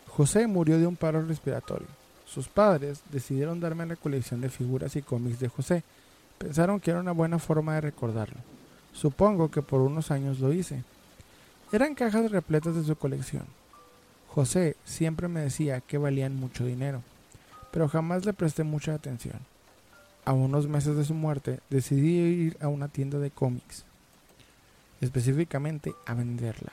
José 0.08 0.46
murió 0.46 0.78
de 0.78 0.86
un 0.86 0.96
paro 0.96 1.22
respiratorio. 1.22 1.88
Sus 2.32 2.48
padres 2.48 3.02
decidieron 3.10 3.60
darme 3.60 3.84
la 3.84 3.96
colección 3.96 4.40
de 4.40 4.48
figuras 4.48 4.96
y 4.96 5.02
cómics 5.02 5.38
de 5.38 5.48
José. 5.48 5.82
Pensaron 6.38 6.80
que 6.80 6.90
era 6.90 7.00
una 7.00 7.12
buena 7.12 7.38
forma 7.38 7.74
de 7.74 7.82
recordarlo. 7.82 8.38
Supongo 8.94 9.50
que 9.50 9.60
por 9.60 9.82
unos 9.82 10.10
años 10.10 10.40
lo 10.40 10.50
hice. 10.50 10.82
Eran 11.72 11.94
cajas 11.94 12.30
repletas 12.30 12.74
de 12.74 12.84
su 12.84 12.96
colección. 12.96 13.44
José 14.28 14.76
siempre 14.86 15.28
me 15.28 15.40
decía 15.40 15.82
que 15.82 15.98
valían 15.98 16.34
mucho 16.34 16.64
dinero, 16.64 17.02
pero 17.70 17.86
jamás 17.86 18.24
le 18.24 18.32
presté 18.32 18.64
mucha 18.64 18.94
atención. 18.94 19.38
A 20.24 20.32
unos 20.32 20.66
meses 20.68 20.96
de 20.96 21.04
su 21.04 21.12
muerte 21.12 21.60
decidí 21.68 22.16
ir 22.46 22.56
a 22.62 22.68
una 22.68 22.88
tienda 22.88 23.18
de 23.18 23.30
cómics, 23.30 23.84
específicamente 25.02 25.92
a 26.06 26.14
venderla. 26.14 26.72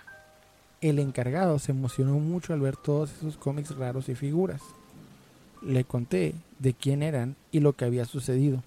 El 0.80 1.00
encargado 1.00 1.60
se 1.60 1.74
emocionó 1.74 2.14
mucho 2.14 2.54
al 2.54 2.62
ver 2.62 2.78
todos 2.78 3.12
esos 3.12 3.36
cómics 3.36 3.76
raros 3.76 4.08
y 4.08 4.16
figuras. 4.16 4.62
Le 5.62 5.84
conté 5.84 6.34
de 6.60 6.74
quién 6.74 7.04
eran 7.04 7.36
y 7.52 7.60
lo 7.60 7.74
que 7.74 7.86
había 7.86 8.06
sucedido. 8.06 8.64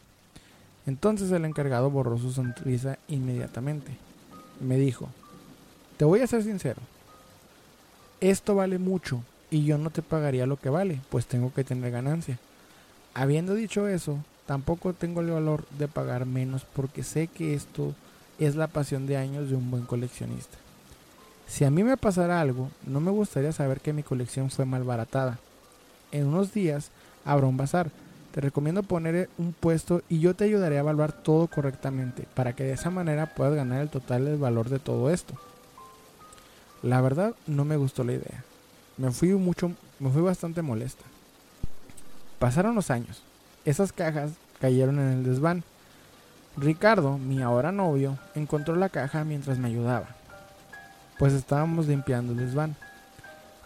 Entonces 0.87 1.31
el 1.31 1.45
encargado 1.45 1.91
borró 1.91 2.19
su 2.19 2.33
sonrisa 2.33 2.99
inmediatamente. 3.09 3.97
Me 4.61 4.77
dijo, 4.77 5.09
te 5.97 6.05
voy 6.05 6.21
a 6.21 6.27
ser 6.27 6.43
sincero, 6.43 6.81
esto 8.21 8.55
vale 8.55 8.79
mucho 8.79 9.23
y 9.51 9.65
yo 9.65 9.79
no 9.79 9.91
te 9.91 10.03
pagaría 10.03 10.47
lo 10.47 10.57
que 10.57 10.71
vale, 10.71 11.01
pues 11.11 11.27
tengo 11.27 11.53
que 11.53 11.65
tener 11.65 11.91
ganancia. 11.91 12.39
Habiendo 13.15 13.55
dicho 13.55 13.87
eso, 13.87 14.19
tampoco 14.47 14.93
tengo 14.93 15.21
el 15.21 15.31
valor 15.31 15.67
de 15.79 15.89
pagar 15.89 16.27
menos 16.27 16.65
porque 16.65 17.03
sé 17.03 17.27
que 17.27 17.55
esto 17.55 17.95
es 18.39 18.57
la 18.57 18.69
pasión 18.69 19.07
de 19.07 19.17
años 19.17 19.51
de 19.51 19.57
un 19.57 19.71
buen 19.71 19.85
coleccionista. 19.85 20.57
Si 21.47 21.65
a 21.65 21.71
mí 21.71 21.85
me 21.85 21.97
pasara 21.97 22.41
algo, 22.41 22.71
no 22.87 23.01
me 23.01 23.11
gustaría 23.11 23.53
saber 23.53 23.81
que 23.81 23.93
mi 23.93 24.03
colección 24.03 24.51
fue 24.51 24.65
malbaratada 24.65 25.39
en 26.12 26.27
unos 26.27 26.53
días 26.53 26.90
habrá 27.25 27.46
un 27.46 27.57
bazar. 27.57 27.90
Te 28.33 28.40
recomiendo 28.40 28.83
poner 28.83 29.29
un 29.37 29.53
puesto 29.53 30.03
y 30.09 30.20
yo 30.20 30.35
te 30.35 30.44
ayudaré 30.44 30.77
a 30.77 30.81
evaluar 30.81 31.12
todo 31.12 31.48
correctamente 31.48 32.27
para 32.35 32.55
que 32.55 32.64
de 32.64 32.72
esa 32.72 32.90
manera 32.90 33.35
puedas 33.35 33.55
ganar 33.55 33.83
el 33.83 33.90
total 33.90 34.25
del 34.25 34.38
valor 34.38 34.68
de 34.70 34.79
todo 34.79 35.11
esto. 35.11 35.35
La 36.83 37.01
verdad 37.01 37.35
no 37.46 37.64
me 37.64 37.77
gustó 37.77 38.05
la 38.05 38.12
idea. 38.12 38.44
Me 38.96 39.11
fui 39.11 39.29
mucho, 39.35 39.72
me 39.98 40.11
fui 40.11 40.22
bastante 40.22 40.62
molesta. 40.62 41.05
Pasaron 42.38 42.75
los 42.75 42.90
años. 42.90 43.22
Esas 43.64 43.92
cajas 43.92 44.33
cayeron 44.61 44.98
en 44.98 45.09
el 45.09 45.25
desván. 45.25 45.62
Ricardo, 46.57 47.18
mi 47.18 47.40
ahora 47.42 47.70
novio, 47.70 48.18
encontró 48.35 48.77
la 48.77 48.88
caja 48.88 49.25
mientras 49.25 49.59
me 49.59 49.68
ayudaba. 49.68 50.09
Pues 51.18 51.35
estábamos 51.35 51.87
limpiando 51.87 52.33
el 52.33 52.38
desván. 52.38 52.77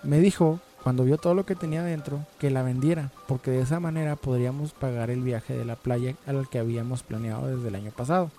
Me 0.02 0.20
dijo 0.20 0.60
cuando 0.86 1.02
vio 1.02 1.18
todo 1.18 1.34
lo 1.34 1.44
que 1.44 1.56
tenía 1.56 1.82
dentro, 1.82 2.24
que 2.38 2.48
la 2.48 2.62
vendiera, 2.62 3.10
porque 3.26 3.50
de 3.50 3.60
esa 3.60 3.80
manera 3.80 4.14
podríamos 4.14 4.70
pagar 4.70 5.10
el 5.10 5.20
viaje 5.20 5.58
de 5.58 5.64
la 5.64 5.74
playa 5.74 6.14
al 6.28 6.48
que 6.48 6.60
habíamos 6.60 7.02
planeado 7.02 7.48
desde 7.48 7.66
el 7.66 7.74
año 7.74 7.90
pasado. 7.90 8.30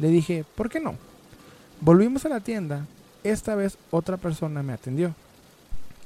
Le 0.00 0.08
dije, 0.08 0.44
¿por 0.56 0.68
qué 0.68 0.80
no? 0.80 0.96
Volvimos 1.80 2.24
a 2.24 2.28
la 2.28 2.40
tienda, 2.40 2.86
esta 3.22 3.54
vez 3.54 3.78
otra 3.92 4.16
persona 4.16 4.64
me 4.64 4.72
atendió. 4.72 5.14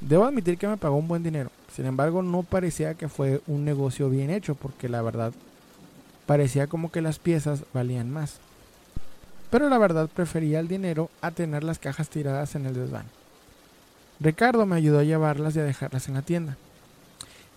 Debo 0.03 0.27
admitir 0.27 0.59
que 0.59 0.69
me 0.69 0.77
pagó 0.77 0.97
un 0.97 1.09
buen 1.09 1.23
dinero, 1.23 1.51
sin 1.75 1.87
embargo 1.87 2.23
no 2.23 2.43
parecía 2.43 2.93
que 2.93 3.09
fue 3.09 3.41
un 3.47 3.65
negocio 3.65 4.11
bien 4.11 4.29
hecho, 4.29 4.57
porque 4.57 4.91
la 4.91 5.01
verdad 5.01 5.33
parecía 6.27 6.67
como 6.67 6.93
que 6.93 7.01
las 7.01 7.19
piezas 7.19 7.65
valían 7.73 8.11
más. 8.11 8.37
Pero 9.49 9.71
la 9.71 9.79
verdad 9.79 10.11
prefería 10.15 10.61
el 10.61 10.69
dinero 10.69 11.09
a 11.23 11.31
tener 11.31 11.65
las 11.65 11.79
cajas 11.79 12.11
tiradas 12.11 12.55
en 12.55 12.67
el 12.67 12.75
desván. 12.75 13.07
Ricardo 14.21 14.67
me 14.67 14.77
ayudó 14.77 14.99
a 14.99 15.05
llevarlas 15.05 15.57
y 15.57 15.61
a 15.61 15.65
dejarlas 15.65 16.09
en 16.09 16.15
la 16.15 16.23
tienda. 16.23 16.57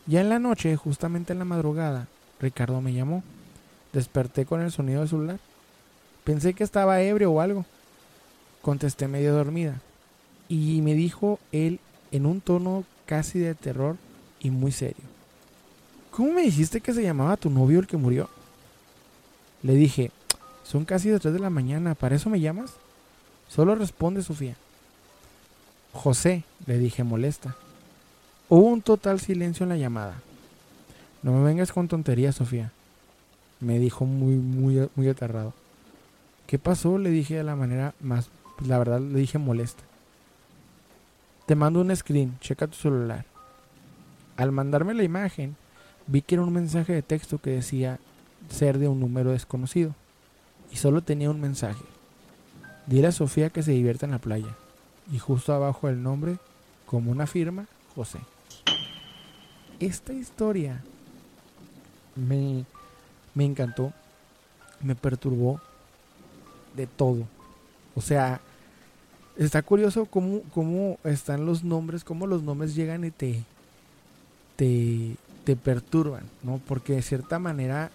Ya 0.05 0.21
en 0.21 0.29
la 0.29 0.39
noche, 0.39 0.75
justamente 0.77 1.33
en 1.33 1.39
la 1.39 1.45
madrugada, 1.45 2.07
Ricardo 2.39 2.79
me 2.81 2.93
llamó. 2.93 3.23
Desperté 3.91 4.45
con 4.45 4.61
el 4.61 4.71
sonido 4.71 5.01
del 5.01 5.09
celular. 5.09 5.39
Pensé 6.23 6.53
que 6.53 6.63
estaba 6.63 7.01
ebrio 7.01 7.31
o 7.31 7.41
algo. 7.41 7.65
Contesté 8.61 9.07
medio 9.07 9.33
dormida. 9.33 9.81
Y 10.47 10.81
me 10.81 10.93
dijo 10.93 11.39
él 11.51 11.79
en 12.11 12.25
un 12.25 12.41
tono 12.41 12.85
casi 13.05 13.39
de 13.39 13.55
terror 13.55 13.97
y 14.39 14.49
muy 14.49 14.71
serio. 14.71 15.03
¿Cómo 16.11 16.31
me 16.31 16.43
dijiste 16.43 16.79
que 16.79 16.93
se 16.93 17.03
llamaba 17.03 17.37
tu 17.37 17.49
novio 17.49 17.79
el 17.79 17.87
que 17.87 17.97
murió? 17.97 18.29
Le 19.63 19.73
dije, 19.73 20.11
son 20.63 20.85
casi 20.85 21.09
las 21.09 21.21
3 21.21 21.33
de 21.33 21.39
la 21.39 21.49
mañana, 21.49 21.95
¿para 21.95 22.15
eso 22.15 22.29
me 22.29 22.39
llamas? 22.39 22.73
Solo 23.49 23.75
responde 23.75 24.21
Sofía. 24.21 24.55
José, 25.93 26.43
le 26.65 26.77
dije 26.77 27.03
molesta. 27.03 27.55
Hubo 28.49 28.67
un 28.67 28.81
total 28.81 29.19
silencio 29.19 29.63
en 29.63 29.69
la 29.69 29.77
llamada. 29.77 30.15
No 31.21 31.31
me 31.31 31.43
vengas 31.43 31.71
con 31.71 31.87
tonterías, 31.87 32.35
Sofía, 32.35 32.71
me 33.61 33.79
dijo 33.79 34.05
muy, 34.05 34.35
muy, 34.35 34.89
muy 34.95 35.07
aterrado. 35.07 35.53
¿Qué 36.47 36.59
pasó? 36.59 36.97
Le 36.97 37.09
dije 37.09 37.35
de 37.35 37.43
la 37.43 37.55
manera 37.55 37.93
más, 38.01 38.29
pues, 38.57 38.67
la 38.67 38.77
verdad 38.77 38.99
le 38.99 39.19
dije 39.19 39.37
molesta. 39.37 39.83
Te 41.45 41.55
mando 41.55 41.79
un 41.81 41.95
screen, 41.95 42.37
checa 42.39 42.67
tu 42.67 42.75
celular. 42.75 43.25
Al 44.35 44.51
mandarme 44.51 44.93
la 44.93 45.03
imagen, 45.03 45.55
vi 46.07 46.21
que 46.21 46.35
era 46.35 46.43
un 46.43 46.51
mensaje 46.51 46.93
de 46.93 47.01
texto 47.01 47.37
que 47.37 47.51
decía 47.51 47.99
ser 48.49 48.77
de 48.77 48.87
un 48.87 48.99
número 48.99 49.31
desconocido. 49.31 49.95
Y 50.71 50.77
solo 50.77 51.01
tenía 51.01 51.29
un 51.29 51.39
mensaje. 51.39 51.83
Dile 52.87 53.07
a 53.07 53.11
Sofía 53.11 53.49
que 53.49 53.63
se 53.63 53.71
divierta 53.71 54.05
en 54.05 54.11
la 54.11 54.19
playa. 54.19 54.55
Y 55.11 55.19
justo 55.19 55.53
abajo 55.53 55.89
el 55.89 56.01
nombre, 56.01 56.37
como 56.85 57.11
una 57.11 57.27
firma, 57.27 57.65
José. 57.95 58.19
Esta 59.79 60.13
historia 60.13 60.81
me, 62.15 62.65
me 63.33 63.45
encantó, 63.45 63.93
me 64.81 64.95
perturbó 64.95 65.59
de 66.75 66.87
todo. 66.87 67.27
O 67.95 68.01
sea, 68.01 68.41
está 69.37 69.61
curioso 69.61 70.05
cómo, 70.05 70.41
cómo 70.53 70.97
están 71.03 71.45
los 71.45 71.63
nombres, 71.63 72.03
cómo 72.03 72.27
los 72.27 72.43
nombres 72.43 72.75
llegan 72.75 73.03
y 73.03 73.11
te, 73.11 73.43
te, 74.55 75.15
te 75.43 75.55
perturban, 75.55 76.23
¿no? 76.43 76.59
Porque 76.67 76.93
de 76.93 77.01
cierta 77.01 77.39
manera, 77.39 77.91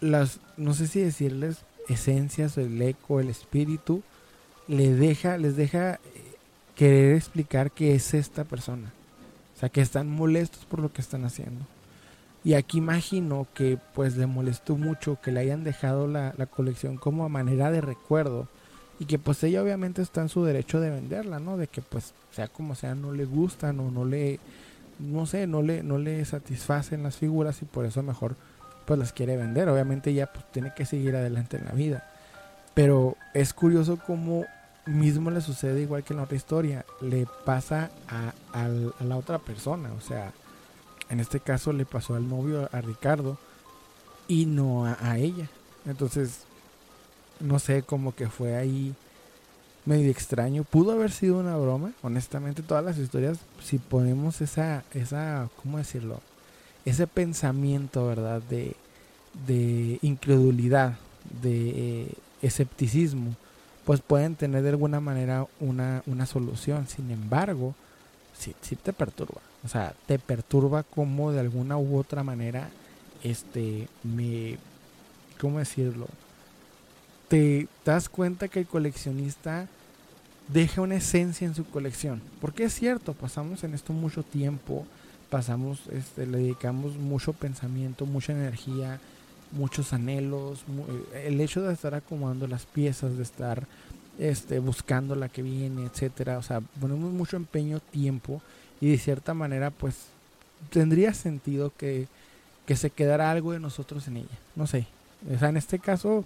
las, 0.00 0.38
no 0.56 0.74
sé 0.74 0.86
si 0.86 1.00
decirles 1.00 1.58
esencias, 1.88 2.56
el 2.58 2.80
eco, 2.80 3.20
el 3.20 3.28
espíritu, 3.28 4.02
le 4.68 4.94
deja, 4.94 5.36
les 5.36 5.56
deja 5.56 5.94
eh, 5.94 5.98
querer 6.74 7.16
explicar 7.16 7.70
qué 7.70 7.94
es 7.94 8.14
esta 8.14 8.44
persona. 8.44 8.92
O 9.56 9.60
sea, 9.60 9.68
que 9.68 9.80
están 9.80 10.08
molestos 10.08 10.64
por 10.64 10.80
lo 10.80 10.92
que 10.92 11.00
están 11.00 11.24
haciendo. 11.24 11.64
Y 12.42 12.54
aquí 12.54 12.78
imagino 12.78 13.46
que 13.54 13.78
pues 13.94 14.16
le 14.16 14.26
molestó 14.26 14.76
mucho 14.76 15.18
que 15.22 15.32
le 15.32 15.40
hayan 15.40 15.64
dejado 15.64 16.06
la, 16.06 16.34
la, 16.36 16.46
colección 16.46 16.98
como 16.98 17.24
a 17.24 17.28
manera 17.28 17.70
de 17.70 17.80
recuerdo. 17.80 18.48
Y 19.00 19.06
que 19.06 19.18
pues 19.18 19.42
ella 19.42 19.62
obviamente 19.62 20.02
está 20.02 20.20
en 20.20 20.28
su 20.28 20.44
derecho 20.44 20.80
de 20.80 20.90
venderla, 20.90 21.38
¿no? 21.38 21.56
De 21.56 21.66
que 21.66 21.80
pues 21.80 22.12
sea 22.32 22.48
como 22.48 22.74
sea 22.74 22.94
no 22.94 23.12
le 23.12 23.24
gustan 23.24 23.80
o 23.80 23.90
no 23.90 24.04
le, 24.04 24.40
no 24.98 25.26
sé, 25.26 25.46
no 25.46 25.62
le, 25.62 25.82
no 25.82 25.98
le 25.98 26.24
satisfacen 26.24 27.02
las 27.02 27.16
figuras 27.16 27.62
y 27.62 27.64
por 27.64 27.86
eso 27.86 28.02
mejor 28.02 28.36
pues 28.84 28.98
las 28.98 29.12
quiere 29.12 29.36
vender. 29.36 29.68
Obviamente 29.68 30.10
ella 30.10 30.30
pues 30.32 30.44
tiene 30.52 30.72
que 30.74 30.84
seguir 30.84 31.16
adelante 31.16 31.56
en 31.56 31.64
la 31.64 31.72
vida. 31.72 32.04
Pero 32.74 33.16
es 33.34 33.52
curioso 33.52 33.98
cómo 34.06 34.46
mismo 34.86 35.30
le 35.30 35.40
sucede 35.40 35.82
igual 35.82 36.04
que 36.04 36.12
en 36.12 36.18
la 36.18 36.24
otra 36.24 36.36
historia. 36.36 36.86
Le 37.00 37.26
pasa 37.44 37.90
a, 38.08 38.68
la 39.02 39.16
otra 39.16 39.38
persona. 39.38 39.92
O 39.92 40.00
sea, 40.00 40.32
en 41.10 41.20
este 41.20 41.40
caso 41.40 41.72
le 41.72 41.84
pasó 41.84 42.14
al 42.14 42.28
novio, 42.28 42.68
a 42.72 42.80
Ricardo, 42.80 43.36
y 44.28 44.46
no 44.46 44.86
a, 44.86 44.96
a 45.00 45.18
ella. 45.18 45.48
Entonces, 45.84 46.44
no 47.40 47.58
sé, 47.58 47.82
como 47.82 48.14
que 48.14 48.28
fue 48.28 48.56
ahí 48.56 48.94
medio 49.84 50.10
extraño. 50.10 50.62
Pudo 50.64 50.92
haber 50.92 51.10
sido 51.10 51.38
una 51.38 51.56
broma. 51.56 51.92
Honestamente, 52.02 52.62
todas 52.62 52.84
las 52.84 52.98
historias, 52.98 53.38
si 53.62 53.78
ponemos 53.78 54.40
esa, 54.40 54.84
esa, 54.92 55.48
¿cómo 55.60 55.78
decirlo? 55.78 56.20
Ese 56.84 57.06
pensamiento, 57.06 58.06
¿verdad? 58.06 58.42
De, 58.42 58.76
de 59.46 59.98
incredulidad, 60.02 60.96
de 61.42 62.14
escepticismo, 62.46 63.34
pues 63.84 64.00
pueden 64.00 64.34
tener 64.34 64.62
de 64.62 64.70
alguna 64.70 65.00
manera 65.00 65.46
una, 65.60 66.02
una 66.06 66.26
solución. 66.26 66.86
Sin 66.88 67.10
embargo, 67.10 67.74
sí, 68.38 68.54
sí 68.60 68.76
te 68.76 68.92
perturba. 68.92 69.40
O 69.64 69.68
sea, 69.68 69.94
te 70.06 70.18
perturba 70.18 70.82
como 70.82 71.32
de 71.32 71.40
alguna 71.40 71.76
u 71.76 71.96
otra 71.98 72.22
manera, 72.22 72.68
este, 73.22 73.88
me, 74.02 74.58
¿cómo 75.40 75.58
decirlo? 75.58 76.06
Te 77.28 77.68
das 77.84 78.08
cuenta 78.08 78.48
que 78.48 78.60
el 78.60 78.66
coleccionista 78.66 79.66
deja 80.48 80.82
una 80.82 80.96
esencia 80.96 81.46
en 81.46 81.54
su 81.54 81.64
colección. 81.64 82.20
Porque 82.40 82.64
es 82.64 82.74
cierto, 82.74 83.14
pasamos 83.14 83.64
en 83.64 83.74
esto 83.74 83.92
mucho 83.92 84.22
tiempo, 84.22 84.86
pasamos, 85.30 85.80
este, 85.90 86.26
le 86.26 86.38
dedicamos 86.38 86.96
mucho 86.96 87.32
pensamiento, 87.32 88.06
mucha 88.06 88.32
energía, 88.32 89.00
muchos 89.54 89.92
anhelos, 89.92 90.64
el 91.14 91.40
hecho 91.40 91.62
de 91.62 91.72
estar 91.72 91.94
acomodando 91.94 92.46
las 92.46 92.66
piezas, 92.66 93.16
de 93.16 93.22
estar 93.22 93.66
este, 94.18 94.58
buscando 94.58 95.14
la 95.14 95.28
que 95.28 95.42
viene, 95.42 95.86
etcétera. 95.86 96.38
O 96.38 96.42
sea, 96.42 96.60
ponemos 96.60 97.12
mucho 97.12 97.36
empeño, 97.36 97.80
tiempo 97.80 98.42
y 98.80 98.90
de 98.90 98.98
cierta 98.98 99.34
manera 99.34 99.70
pues 99.70 99.96
tendría 100.70 101.14
sentido 101.14 101.72
que, 101.76 102.06
que 102.66 102.76
se 102.76 102.90
quedara 102.90 103.30
algo 103.30 103.52
de 103.52 103.60
nosotros 103.60 104.06
en 104.08 104.18
ella. 104.18 104.38
No 104.56 104.66
sé. 104.66 104.86
O 105.34 105.38
sea, 105.38 105.48
en 105.48 105.56
este 105.56 105.78
caso, 105.78 106.24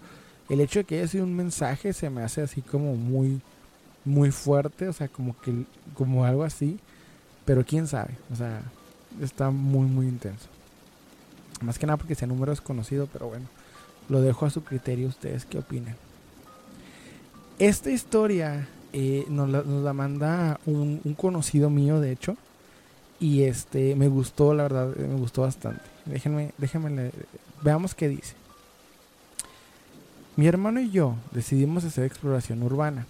el 0.48 0.60
hecho 0.60 0.80
de 0.80 0.84
que 0.84 0.98
haya 0.98 1.08
sido 1.08 1.24
un 1.24 1.36
mensaje 1.36 1.92
se 1.92 2.10
me 2.10 2.22
hace 2.22 2.42
así 2.42 2.62
como 2.62 2.96
muy, 2.96 3.40
muy 4.04 4.30
fuerte, 4.30 4.88
o 4.88 4.92
sea, 4.92 5.08
como 5.08 5.38
que, 5.40 5.64
como 5.94 6.24
algo 6.24 6.44
así. 6.44 6.78
Pero 7.44 7.64
quién 7.64 7.86
sabe, 7.86 8.14
o 8.32 8.36
sea, 8.36 8.60
está 9.22 9.50
muy, 9.50 9.86
muy 9.86 10.06
intenso. 10.06 10.48
Más 11.60 11.78
que 11.78 11.86
nada 11.86 11.96
porque 11.96 12.14
sea 12.14 12.28
número 12.28 12.52
desconocido, 12.52 13.08
pero 13.12 13.28
bueno, 13.28 13.46
lo 14.08 14.20
dejo 14.20 14.46
a 14.46 14.50
su 14.50 14.62
criterio. 14.62 15.08
¿Ustedes 15.08 15.44
qué 15.44 15.58
opinan? 15.58 15.96
Esta 17.58 17.90
historia 17.90 18.68
eh, 18.92 19.26
nos, 19.28 19.48
la, 19.48 19.92
manda 19.92 20.60
un, 20.66 21.00
un, 21.04 21.14
conocido 21.14 21.70
mío, 21.70 22.00
de 22.00 22.12
hecho. 22.12 22.36
Y 23.20 23.42
este 23.42 23.96
me 23.96 24.06
gustó, 24.06 24.54
la 24.54 24.64
verdad, 24.64 24.94
me 24.94 25.18
gustó 25.18 25.42
bastante. 25.42 25.82
Déjenme, 26.04 26.52
déjenme, 26.56 27.10
veamos 27.62 27.94
qué 27.94 28.08
dice. 28.08 28.34
Mi 30.36 30.46
hermano 30.46 30.78
y 30.80 30.90
yo 30.90 31.16
decidimos 31.32 31.84
hacer 31.84 32.04
exploración 32.04 32.62
urbana. 32.62 33.06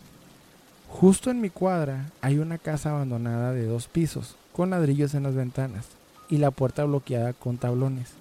Justo 0.89 1.31
en 1.31 1.43
mi 1.43 1.51
cuadra 1.51 2.07
hay 2.23 2.39
una 2.39 2.57
casa 2.57 2.91
abandonada 2.91 3.53
de 3.53 3.67
dos 3.67 3.87
pisos, 3.87 4.37
con 4.53 4.71
ladrillos 4.71 5.13
en 5.13 5.25
las 5.25 5.35
ventanas 5.35 5.85
y 6.31 6.39
la 6.39 6.51
puerta 6.51 6.85
bloqueada 6.85 7.35
con 7.35 7.59
tablones. 7.59 8.15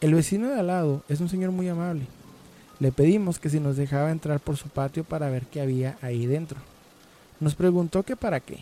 El 0.00 0.14
vecino 0.14 0.48
de 0.48 0.60
al 0.60 0.68
lado 0.68 1.02
es 1.08 1.20
un 1.20 1.28
señor 1.28 1.50
muy 1.50 1.68
amable 1.68 2.06
le 2.80 2.92
pedimos 2.92 3.40
que 3.40 3.50
si 3.50 3.58
nos 3.58 3.76
dejaba 3.76 4.12
entrar 4.12 4.38
por 4.38 4.56
su 4.56 4.68
patio 4.68 5.02
para 5.02 5.30
ver 5.30 5.46
qué 5.46 5.60
había 5.60 5.98
ahí 6.00 6.26
dentro. 6.26 6.58
Nos 7.40 7.54
preguntó 7.54 8.04
que 8.04 8.14
para 8.14 8.40
qué. 8.40 8.60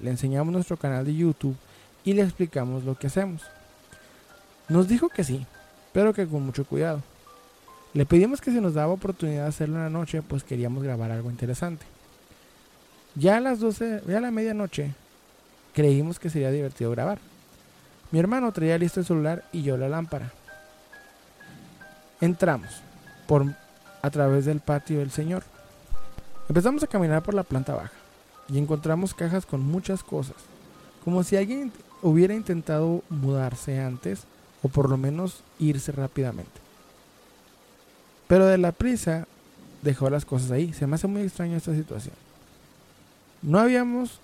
Le 0.00 0.10
enseñamos 0.10 0.52
nuestro 0.52 0.76
canal 0.76 1.04
de 1.04 1.14
YouTube 1.14 1.56
y 2.04 2.12
le 2.12 2.22
explicamos 2.22 2.82
lo 2.82 2.96
que 2.96 3.06
hacemos. 3.06 3.42
Nos 4.68 4.88
dijo 4.88 5.08
que 5.08 5.22
sí, 5.22 5.46
pero 5.92 6.12
que 6.12 6.26
con 6.26 6.44
mucho 6.44 6.64
cuidado. 6.64 7.02
Le 7.94 8.04
pedimos 8.04 8.40
que 8.40 8.50
si 8.50 8.60
nos 8.60 8.74
daba 8.74 8.92
oportunidad 8.92 9.42
de 9.42 9.48
hacerlo 9.48 9.76
en 9.76 9.84
la 9.84 9.90
noche, 9.90 10.22
pues 10.22 10.42
queríamos 10.42 10.82
grabar 10.82 11.12
algo 11.12 11.30
interesante. 11.30 11.86
Ya 13.14 13.36
a 13.36 13.40
las 13.40 13.60
12, 13.60 14.02
ya 14.08 14.18
a 14.18 14.20
la 14.20 14.30
medianoche, 14.30 14.92
creímos 15.72 16.18
que 16.18 16.30
sería 16.30 16.50
divertido 16.50 16.90
grabar. 16.90 17.18
Mi 18.10 18.18
hermano 18.18 18.50
traía 18.50 18.78
listo 18.78 19.00
el 19.00 19.06
celular 19.06 19.44
y 19.52 19.62
yo 19.62 19.76
la 19.76 19.88
lámpara. 19.88 20.32
Entramos 22.22 22.70
por, 23.26 23.44
a 24.00 24.10
través 24.10 24.44
del 24.44 24.60
patio 24.60 25.00
del 25.00 25.10
Señor. 25.10 25.42
Empezamos 26.48 26.84
a 26.84 26.86
caminar 26.86 27.24
por 27.24 27.34
la 27.34 27.42
planta 27.42 27.74
baja 27.74 27.90
y 28.48 28.58
encontramos 28.58 29.12
cajas 29.12 29.44
con 29.44 29.60
muchas 29.60 30.04
cosas, 30.04 30.36
como 31.04 31.24
si 31.24 31.36
alguien 31.36 31.72
hubiera 32.00 32.32
intentado 32.32 33.02
mudarse 33.08 33.80
antes 33.80 34.22
o 34.62 34.68
por 34.68 34.88
lo 34.88 34.96
menos 34.96 35.42
irse 35.58 35.90
rápidamente. 35.90 36.52
Pero 38.28 38.46
de 38.46 38.56
la 38.56 38.70
prisa 38.70 39.26
dejó 39.82 40.08
las 40.08 40.24
cosas 40.24 40.52
ahí. 40.52 40.72
Se 40.72 40.86
me 40.86 40.94
hace 40.94 41.08
muy 41.08 41.22
extraño 41.22 41.56
esta 41.56 41.74
situación. 41.74 42.14
No 43.42 43.58
habíamos 43.58 44.20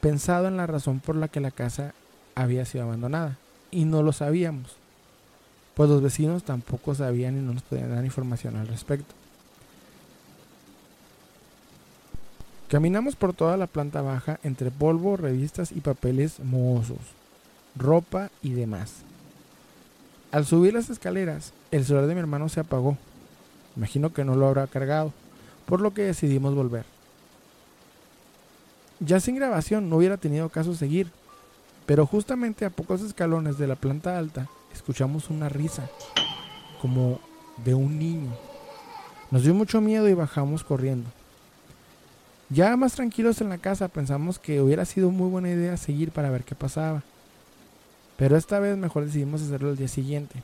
pensado 0.00 0.46
en 0.46 0.56
la 0.56 0.68
razón 0.68 1.00
por 1.00 1.16
la 1.16 1.26
que 1.26 1.40
la 1.40 1.50
casa 1.50 1.92
había 2.36 2.64
sido 2.64 2.84
abandonada 2.84 3.36
y 3.72 3.84
no 3.84 4.04
lo 4.04 4.12
sabíamos 4.12 4.79
pues 5.80 5.88
los 5.88 6.02
vecinos 6.02 6.42
tampoco 6.42 6.94
sabían 6.94 7.38
y 7.38 7.40
no 7.40 7.54
nos 7.54 7.62
podían 7.62 7.94
dar 7.94 8.04
información 8.04 8.54
al 8.56 8.68
respecto. 8.68 9.14
Caminamos 12.68 13.16
por 13.16 13.32
toda 13.32 13.56
la 13.56 13.66
planta 13.66 14.02
baja 14.02 14.38
entre 14.42 14.70
polvo, 14.70 15.16
revistas 15.16 15.72
y 15.72 15.80
papeles 15.80 16.38
mohosos, 16.40 16.98
ropa 17.76 18.30
y 18.42 18.50
demás. 18.50 18.96
Al 20.32 20.44
subir 20.44 20.74
las 20.74 20.90
escaleras, 20.90 21.54
el 21.70 21.86
celular 21.86 22.08
de 22.08 22.14
mi 22.14 22.20
hermano 22.20 22.50
se 22.50 22.60
apagó. 22.60 22.98
Imagino 23.74 24.12
que 24.12 24.22
no 24.22 24.34
lo 24.34 24.48
habrá 24.48 24.66
cargado, 24.66 25.14
por 25.64 25.80
lo 25.80 25.94
que 25.94 26.02
decidimos 26.02 26.54
volver. 26.54 26.84
Ya 28.98 29.18
sin 29.18 29.36
grabación 29.36 29.88
no 29.88 29.96
hubiera 29.96 30.18
tenido 30.18 30.50
caso 30.50 30.74
seguir, 30.74 31.10
pero 31.86 32.04
justamente 32.04 32.66
a 32.66 32.70
pocos 32.70 33.00
escalones 33.00 33.56
de 33.56 33.66
la 33.66 33.76
planta 33.76 34.18
alta 34.18 34.46
escuchamos 34.72 35.30
una 35.30 35.48
risa, 35.48 35.88
como 36.80 37.20
de 37.64 37.74
un 37.74 37.98
niño. 37.98 38.30
Nos 39.30 39.44
dio 39.44 39.54
mucho 39.54 39.80
miedo 39.80 40.08
y 40.08 40.14
bajamos 40.14 40.64
corriendo. 40.64 41.10
Ya 42.48 42.76
más 42.76 42.94
tranquilos 42.94 43.40
en 43.40 43.48
la 43.48 43.58
casa 43.58 43.86
pensamos 43.86 44.40
que 44.40 44.60
hubiera 44.60 44.84
sido 44.84 45.10
muy 45.10 45.28
buena 45.28 45.50
idea 45.50 45.76
seguir 45.76 46.10
para 46.10 46.30
ver 46.30 46.42
qué 46.42 46.56
pasaba. 46.56 47.02
Pero 48.16 48.36
esta 48.36 48.58
vez 48.58 48.76
mejor 48.76 49.04
decidimos 49.04 49.40
hacerlo 49.40 49.70
el 49.70 49.76
día 49.76 49.88
siguiente. 49.88 50.42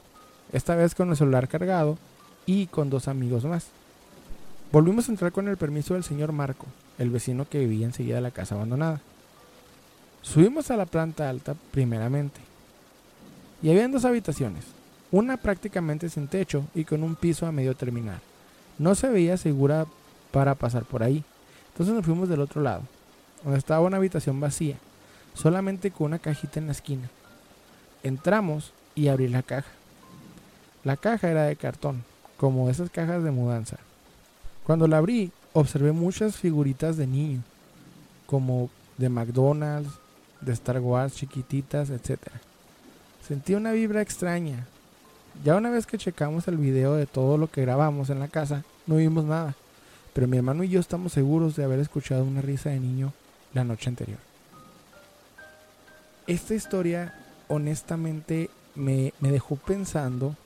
Esta 0.53 0.77
vez 0.77 0.95
con 0.95 1.11
el 1.11 1.17
celular 1.17 1.49
cargado 1.49 1.99
y 2.47 2.69
con 2.69 2.91
dos 2.91 3.09
amigos 3.09 3.45
más. 3.45 3.67
Volvimos 4.71 5.09
a 5.09 5.13
entrar 5.13 5.33
con 5.33 5.49
el 5.49 5.57
permiso 5.57 5.95
del 5.95 6.05
señor 6.05 6.33
Marco, 6.33 6.67
el 6.99 7.11
vecino 7.11 7.49
que 7.49 7.59
vivía 7.59 7.87
enseguida 7.87 8.17
de 8.17 8.23
la 8.23 8.31
casa 8.31 8.55
abandonada. 8.55 9.01
Subimos 10.23 10.71
a 10.71 10.77
la 10.77 10.87
planta 10.87 11.29
alta 11.29 11.55
primeramente. 11.73 12.41
Y 13.63 13.71
habían 13.71 13.93
dos 13.93 14.05
habitaciones, 14.05 14.65
una 15.11 15.37
prácticamente 15.37 16.09
sin 16.09 16.29
techo 16.29 16.65
y 16.75 16.85
con 16.85 17.03
un 17.03 17.17
piso 17.17 17.47
a 17.47 17.53
medio 17.53 17.75
terminar. 17.75 18.21
No 18.79 18.95
se 18.95 19.09
veía 19.09 19.37
segura 19.37 19.87
para 20.31 20.55
pasar 20.55 20.85
por 20.85 21.03
ahí. 21.03 21.25
Entonces 21.73 21.95
nos 21.95 22.05
fuimos 22.05 22.29
del 22.29 22.41
otro 22.41 22.63
lado, 22.63 22.83
donde 23.43 23.59
estaba 23.59 23.81
una 23.81 23.97
habitación 23.97 24.41
vacía, 24.41 24.77
solamente 25.35 25.91
con 25.91 26.07
una 26.07 26.19
cajita 26.19 26.61
en 26.61 26.67
la 26.67 26.73
esquina. 26.73 27.09
Entramos 28.03 28.73
y 28.95 29.09
abrí 29.09 29.29
la 29.29 29.43
caja. 29.43 29.71
La 30.85 30.97
caja 30.97 31.31
era 31.31 31.45
de 31.45 31.57
cartón, 31.57 32.05
como 32.37 32.71
esas 32.71 32.91
cajas 32.91 33.23
de 33.23 33.31
mudanza. 33.31 33.79
Cuando 34.65 34.87
la 34.87 34.99
abrí, 34.99 35.33
observé 35.53 35.93
muchas 35.93 36.37
figuritas 36.37 36.97
de 36.97 37.07
niño, 37.07 37.43
como 38.27 38.71
de 38.99 39.09
McDonald's, 39.09 39.91
de 40.41 40.53
Star 40.53 40.81
Wars 40.81 41.15
chiquititas, 41.15 41.91
etc. 41.91 42.21
Sentí 43.27 43.55
una 43.55 43.73
vibra 43.73 44.03
extraña. 44.03 44.67
Ya 45.45 45.57
una 45.57 45.71
vez 45.71 45.87
que 45.87 45.99
checamos 45.99 46.47
el 46.47 46.59
video 46.59 46.95
de 46.95 47.07
todo 47.07 47.39
lo 47.39 47.51
que 47.51 47.63
grabamos 47.63 48.09
en 48.09 48.21
la 48.21 48.29
casa, 48.29 48.63
no 48.87 48.97
vimos 48.97 49.25
nada. 49.25 49.57
Pero 50.13 50.29
mi 50.29 50.37
hermano 50.37 50.63
y 50.63 50.69
yo 50.69 50.79
estamos 50.79 51.13
seguros 51.13 51.57
de 51.57 51.65
haber 51.65 51.81
escuchado 51.81 52.25
una 52.25 52.41
risa 52.41 52.71
de 52.71 52.79
niño 52.79 53.13
la 53.53 53.65
noche 53.65 53.89
anterior. 53.89 54.19
Esta 56.29 56.55
historia 56.55 57.15
honestamente 57.49 58.49
me, 58.77 59.13
dejó 59.21 59.57
pensando 59.57 60.37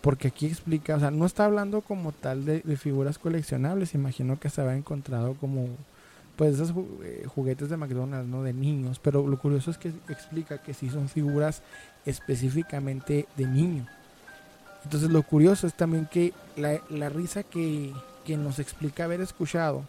porque 0.00 0.28
aquí 0.28 0.46
explica, 0.46 0.96
o 0.96 1.00
sea, 1.00 1.10
no 1.10 1.26
está 1.26 1.44
hablando 1.44 1.80
como 1.80 2.10
tal 2.10 2.44
de, 2.44 2.60
figuras 2.76 3.18
coleccionables, 3.18 3.94
imagino 3.94 4.40
que 4.40 4.50
se 4.50 4.60
había 4.60 4.76
encontrado 4.76 5.34
como 5.34 5.68
pues 6.40 6.54
esos 6.54 6.72
eh, 7.02 7.26
juguetes 7.26 7.68
de 7.68 7.76
McDonald's, 7.76 8.26
¿no? 8.26 8.42
De 8.42 8.54
niños, 8.54 8.98
pero 8.98 9.26
lo 9.26 9.38
curioso 9.38 9.70
es 9.70 9.76
que 9.76 9.92
explica 10.08 10.56
que 10.56 10.72
sí 10.72 10.88
son 10.88 11.10
figuras 11.10 11.60
específicamente 12.06 13.26
de 13.36 13.46
niño. 13.46 13.86
Entonces 14.82 15.10
lo 15.10 15.22
curioso 15.22 15.66
es 15.66 15.74
también 15.74 16.08
que 16.10 16.32
la, 16.56 17.10
risa 17.10 17.42
que, 17.42 17.92
que, 18.24 18.38
nos 18.38 18.58
explica 18.58 19.04
haber 19.04 19.20
escuchado 19.20 19.82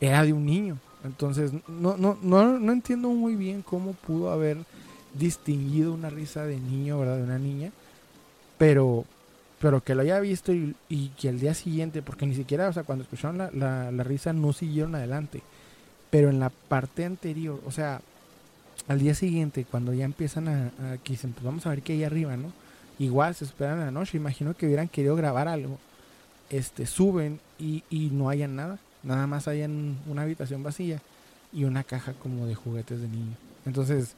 era 0.00 0.22
de 0.22 0.32
un 0.32 0.46
niño. 0.46 0.78
Entonces 1.02 1.50
no, 1.66 1.96
no, 1.96 2.16
no, 2.22 2.56
no 2.60 2.72
entiendo 2.72 3.08
muy 3.08 3.34
bien 3.34 3.62
cómo 3.62 3.94
pudo 3.94 4.30
haber 4.30 4.58
distinguido 5.12 5.92
una 5.92 6.08
risa 6.08 6.44
de 6.44 6.60
niño, 6.60 7.00
¿verdad? 7.00 7.16
De 7.16 7.24
una 7.24 7.40
niña. 7.40 7.72
Pero, 8.58 9.06
pero 9.58 9.82
que 9.82 9.96
lo 9.96 10.02
haya 10.02 10.20
visto 10.20 10.52
y, 10.52 11.08
que 11.20 11.30
al 11.30 11.40
día 11.40 11.52
siguiente, 11.52 12.00
porque 12.00 12.26
ni 12.26 12.36
siquiera, 12.36 12.68
o 12.68 12.72
sea, 12.72 12.84
cuando 12.84 13.02
escucharon 13.02 13.38
la, 13.38 13.90
la 13.90 14.04
risa 14.04 14.32
no 14.32 14.52
siguieron 14.52 14.94
adelante 14.94 15.42
pero 16.14 16.30
en 16.30 16.38
la 16.38 16.50
parte 16.50 17.04
anterior, 17.04 17.60
o 17.66 17.72
sea, 17.72 18.00
al 18.86 19.00
día 19.00 19.16
siguiente, 19.16 19.66
cuando 19.68 19.92
ya 19.92 20.04
empiezan 20.04 20.46
a, 20.46 20.66
a 20.92 20.96
que 20.98 21.14
pues 21.16 21.42
vamos 21.42 21.66
a 21.66 21.70
ver 21.70 21.82
qué 21.82 21.94
hay 21.94 22.04
arriba, 22.04 22.36
¿no? 22.36 22.52
Igual 23.00 23.34
se 23.34 23.44
esperan 23.44 23.80
la 23.80 23.90
noche, 23.90 24.16
imagino 24.16 24.54
que 24.54 24.66
hubieran 24.66 24.86
querido 24.86 25.16
grabar 25.16 25.48
algo. 25.48 25.76
Este, 26.50 26.86
suben 26.86 27.40
y, 27.58 27.82
y 27.90 28.10
no 28.12 28.28
hayan 28.28 28.54
nada, 28.54 28.78
nada 29.02 29.26
más 29.26 29.48
hayan 29.48 29.96
una 30.06 30.22
habitación 30.22 30.62
vacía 30.62 31.00
y 31.52 31.64
una 31.64 31.82
caja 31.82 32.12
como 32.12 32.46
de 32.46 32.54
juguetes 32.54 33.00
de 33.00 33.08
niño. 33.08 33.34
Entonces, 33.66 34.14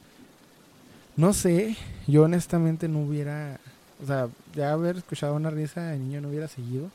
no 1.15 1.33
sé, 1.33 1.77
yo 2.05 2.25
honestamente 2.25 2.87
no 2.87 2.99
hubiera, 2.99 3.59
o 4.03 4.05
sea, 4.05 4.27
ya 4.53 4.71
haber 4.71 4.97
escuchado 4.97 5.33
una 5.33 5.49
risa 5.49 5.81
de 5.87 5.97
niño 5.97 6.21
no 6.21 6.29
hubiera 6.29 6.47
seguido, 6.47 6.91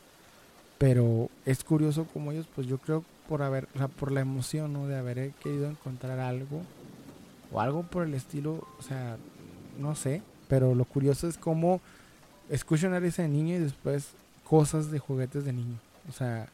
pero 0.77 1.29
es 1.45 1.61
curioso 1.65 2.07
como 2.13 2.31
ellos, 2.31 2.47
pues 2.55 2.67
yo 2.67 2.77
creo 2.77 3.03
por 3.27 3.41
haber, 3.41 3.67
por 3.99 4.11
la 4.11 4.21
emoción, 4.21 4.73
¿no? 4.73 4.87
De 4.87 4.97
haber 4.97 5.31
querido 5.33 5.69
encontrar 5.69 6.19
algo 6.19 6.61
o 7.51 7.61
algo 7.61 7.83
por 7.83 8.03
el 8.03 8.13
estilo, 8.13 8.67
o 8.79 8.81
sea, 8.81 9.17
no 9.79 9.95
sé, 9.95 10.21
pero 10.47 10.75
lo 10.75 10.85
curioso 10.85 11.27
es 11.27 11.37
cómo 11.37 11.81
escuchan 12.49 12.91
una 12.91 12.99
risa 12.99 13.21
de 13.21 13.29
niño 13.29 13.55
y 13.55 13.59
después 13.59 14.09
cosas 14.43 14.91
de 14.91 14.99
juguetes 14.99 15.45
de 15.45 15.53
niño, 15.53 15.77
o 16.09 16.11
sea, 16.11 16.47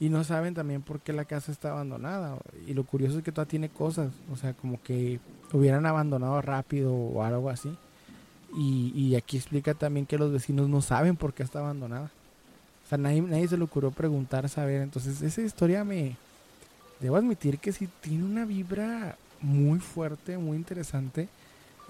y 0.00 0.10
no 0.10 0.22
saben 0.22 0.54
también 0.54 0.82
por 0.82 1.00
qué 1.00 1.12
la 1.12 1.24
casa 1.24 1.50
está 1.50 1.72
abandonada 1.72 2.38
y 2.66 2.74
lo 2.74 2.84
curioso 2.84 3.18
es 3.18 3.24
que 3.24 3.32
todavía 3.32 3.50
tiene 3.50 3.68
cosas, 3.68 4.12
o 4.32 4.36
sea, 4.36 4.54
como 4.54 4.80
que 4.80 5.18
hubieran 5.52 5.86
abandonado 5.86 6.40
rápido 6.40 6.94
o 6.94 7.24
algo 7.24 7.50
así. 7.50 7.76
Y, 8.56 8.92
y 8.94 9.14
aquí 9.16 9.36
explica 9.36 9.74
también 9.74 10.06
que 10.06 10.16
los 10.16 10.32
vecinos 10.32 10.68
no 10.68 10.80
saben 10.80 11.16
por 11.16 11.34
qué 11.34 11.42
está 11.42 11.58
abandonada. 11.58 12.10
O 12.88 12.96
sea, 12.96 12.96
nadie, 12.96 13.46
se 13.46 13.58
le 13.58 13.64
ocurrió 13.64 13.90
preguntar, 13.90 14.48
saber. 14.48 14.80
Entonces, 14.80 15.20
esa 15.20 15.42
historia 15.42 15.84
me. 15.84 16.16
Debo 17.00 17.16
admitir 17.16 17.58
que 17.58 17.70
sí 17.70 17.86
tiene 18.00 18.24
una 18.24 18.46
vibra 18.46 19.18
muy 19.42 19.78
fuerte, 19.78 20.38
muy 20.38 20.56
interesante. 20.56 21.28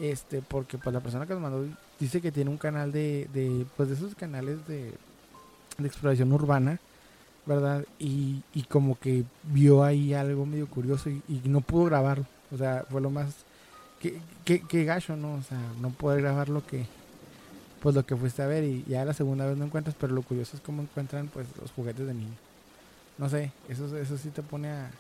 Este, 0.01 0.43
porque 0.43 0.77
pues 0.77 0.93
la 0.93 0.99
persona 0.99 1.25
que 1.25 1.35
nos 1.35 1.43
mandó 1.43 1.65
dice 2.01 2.21
que 2.21 2.33
tiene 2.33 2.51
un 2.51 2.57
canal 2.57 2.91
de, 2.91 3.29
de 3.33 3.65
pues 3.77 3.89
de 3.89 3.95
esos 3.95 4.17
canales 4.17 4.67
de, 4.67 4.93
de 5.79 5.87
exploración 5.87 6.33
urbana, 6.33 6.81
¿verdad? 7.47 7.85
Y, 8.01 8.43
y, 8.53 8.65
como 8.65 8.99
que 8.99 9.23
vio 9.45 9.85
ahí 9.85 10.15
algo 10.15 10.47
medio 10.47 10.67
curioso 10.67 11.11
y, 11.11 11.43
no 11.45 11.61
pudo 11.61 11.85
grabarlo. 11.85 12.27
O 12.53 12.57
sea, 12.57 12.85
fue 12.91 13.01
lo 13.01 13.11
más 13.11 13.29
que, 14.01 14.19
que, 14.45 14.63
que 14.63 14.85
gacho, 14.85 15.17
¿no? 15.17 15.35
O 15.35 15.43
sea, 15.43 15.61
no 15.81 15.91
poder 15.91 16.23
grabar 16.23 16.49
lo 16.49 16.67
que, 16.67 16.87
pues 17.81 17.95
lo 17.95 18.05
que 18.05 18.17
fuiste 18.17 18.43
a 18.43 18.47
ver 18.47 18.65
y 18.65 18.85
ya 18.89 19.05
la 19.05 19.15
segunda 19.15 19.47
vez 19.47 19.57
no 19.57 19.65
encuentras, 19.65 19.97
pero 19.99 20.15
lo 20.15 20.23
curioso 20.23 20.57
es 20.57 20.63
cómo 20.63 20.83
encuentran 20.83 21.29
pues 21.29 21.47
los 21.61 21.71
juguetes 21.73 22.07
de 22.07 22.15
niño. 22.15 22.37
No 23.19 23.29
sé, 23.29 23.53
eso, 23.69 23.97
eso 23.97 24.19
sí 24.19 24.31
te 24.31 24.43
pone 24.43 24.71
a, 24.71 24.91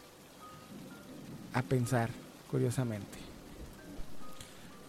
a 1.54 1.62
pensar, 1.62 2.10
curiosamente. 2.50 3.18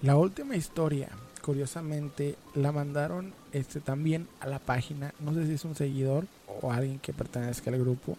La 0.02 0.16
última 0.16 0.56
historia, 0.56 1.10
curiosamente, 1.42 2.36
la 2.56 2.72
mandaron 2.72 3.34
este 3.52 3.80
también 3.82 4.28
a 4.40 4.48
la 4.48 4.60
página, 4.60 5.14
no 5.20 5.34
sé 5.34 5.46
si 5.46 5.54
es 5.54 5.66
un 5.66 5.76
seguidor 5.76 6.26
o 6.62 6.72
alguien 6.72 7.00
que 7.00 7.14
pertenezca 7.14 7.72
al 7.72 7.80
grupo. 7.80 8.18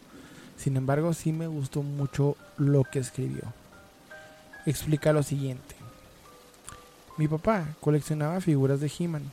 Sin 0.56 0.76
embargo, 0.76 1.14
sí 1.14 1.32
me 1.32 1.46
gustó 1.46 1.82
mucho 1.82 2.36
lo 2.58 2.84
que 2.84 2.98
escribió. 2.98 3.44
Explica 4.66 5.12
lo 5.12 5.22
siguiente. 5.22 5.74
Mi 7.16 7.28
papá 7.28 7.76
coleccionaba 7.80 8.40
figuras 8.40 8.80
de 8.80 8.92
He-Man 8.98 9.32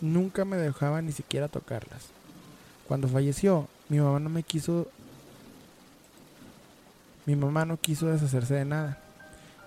nunca 0.00 0.44
me 0.44 0.56
dejaba 0.56 1.02
ni 1.02 1.12
siquiera 1.12 1.48
tocarlas. 1.48 2.06
Cuando 2.86 3.08
falleció, 3.08 3.68
mi 3.88 3.98
mamá 3.98 4.18
no 4.20 4.30
me 4.30 4.42
quiso 4.42 4.88
mi 7.26 7.36
mamá 7.36 7.66
no 7.66 7.76
quiso 7.76 8.06
deshacerse 8.06 8.54
de 8.54 8.64
nada. 8.64 8.98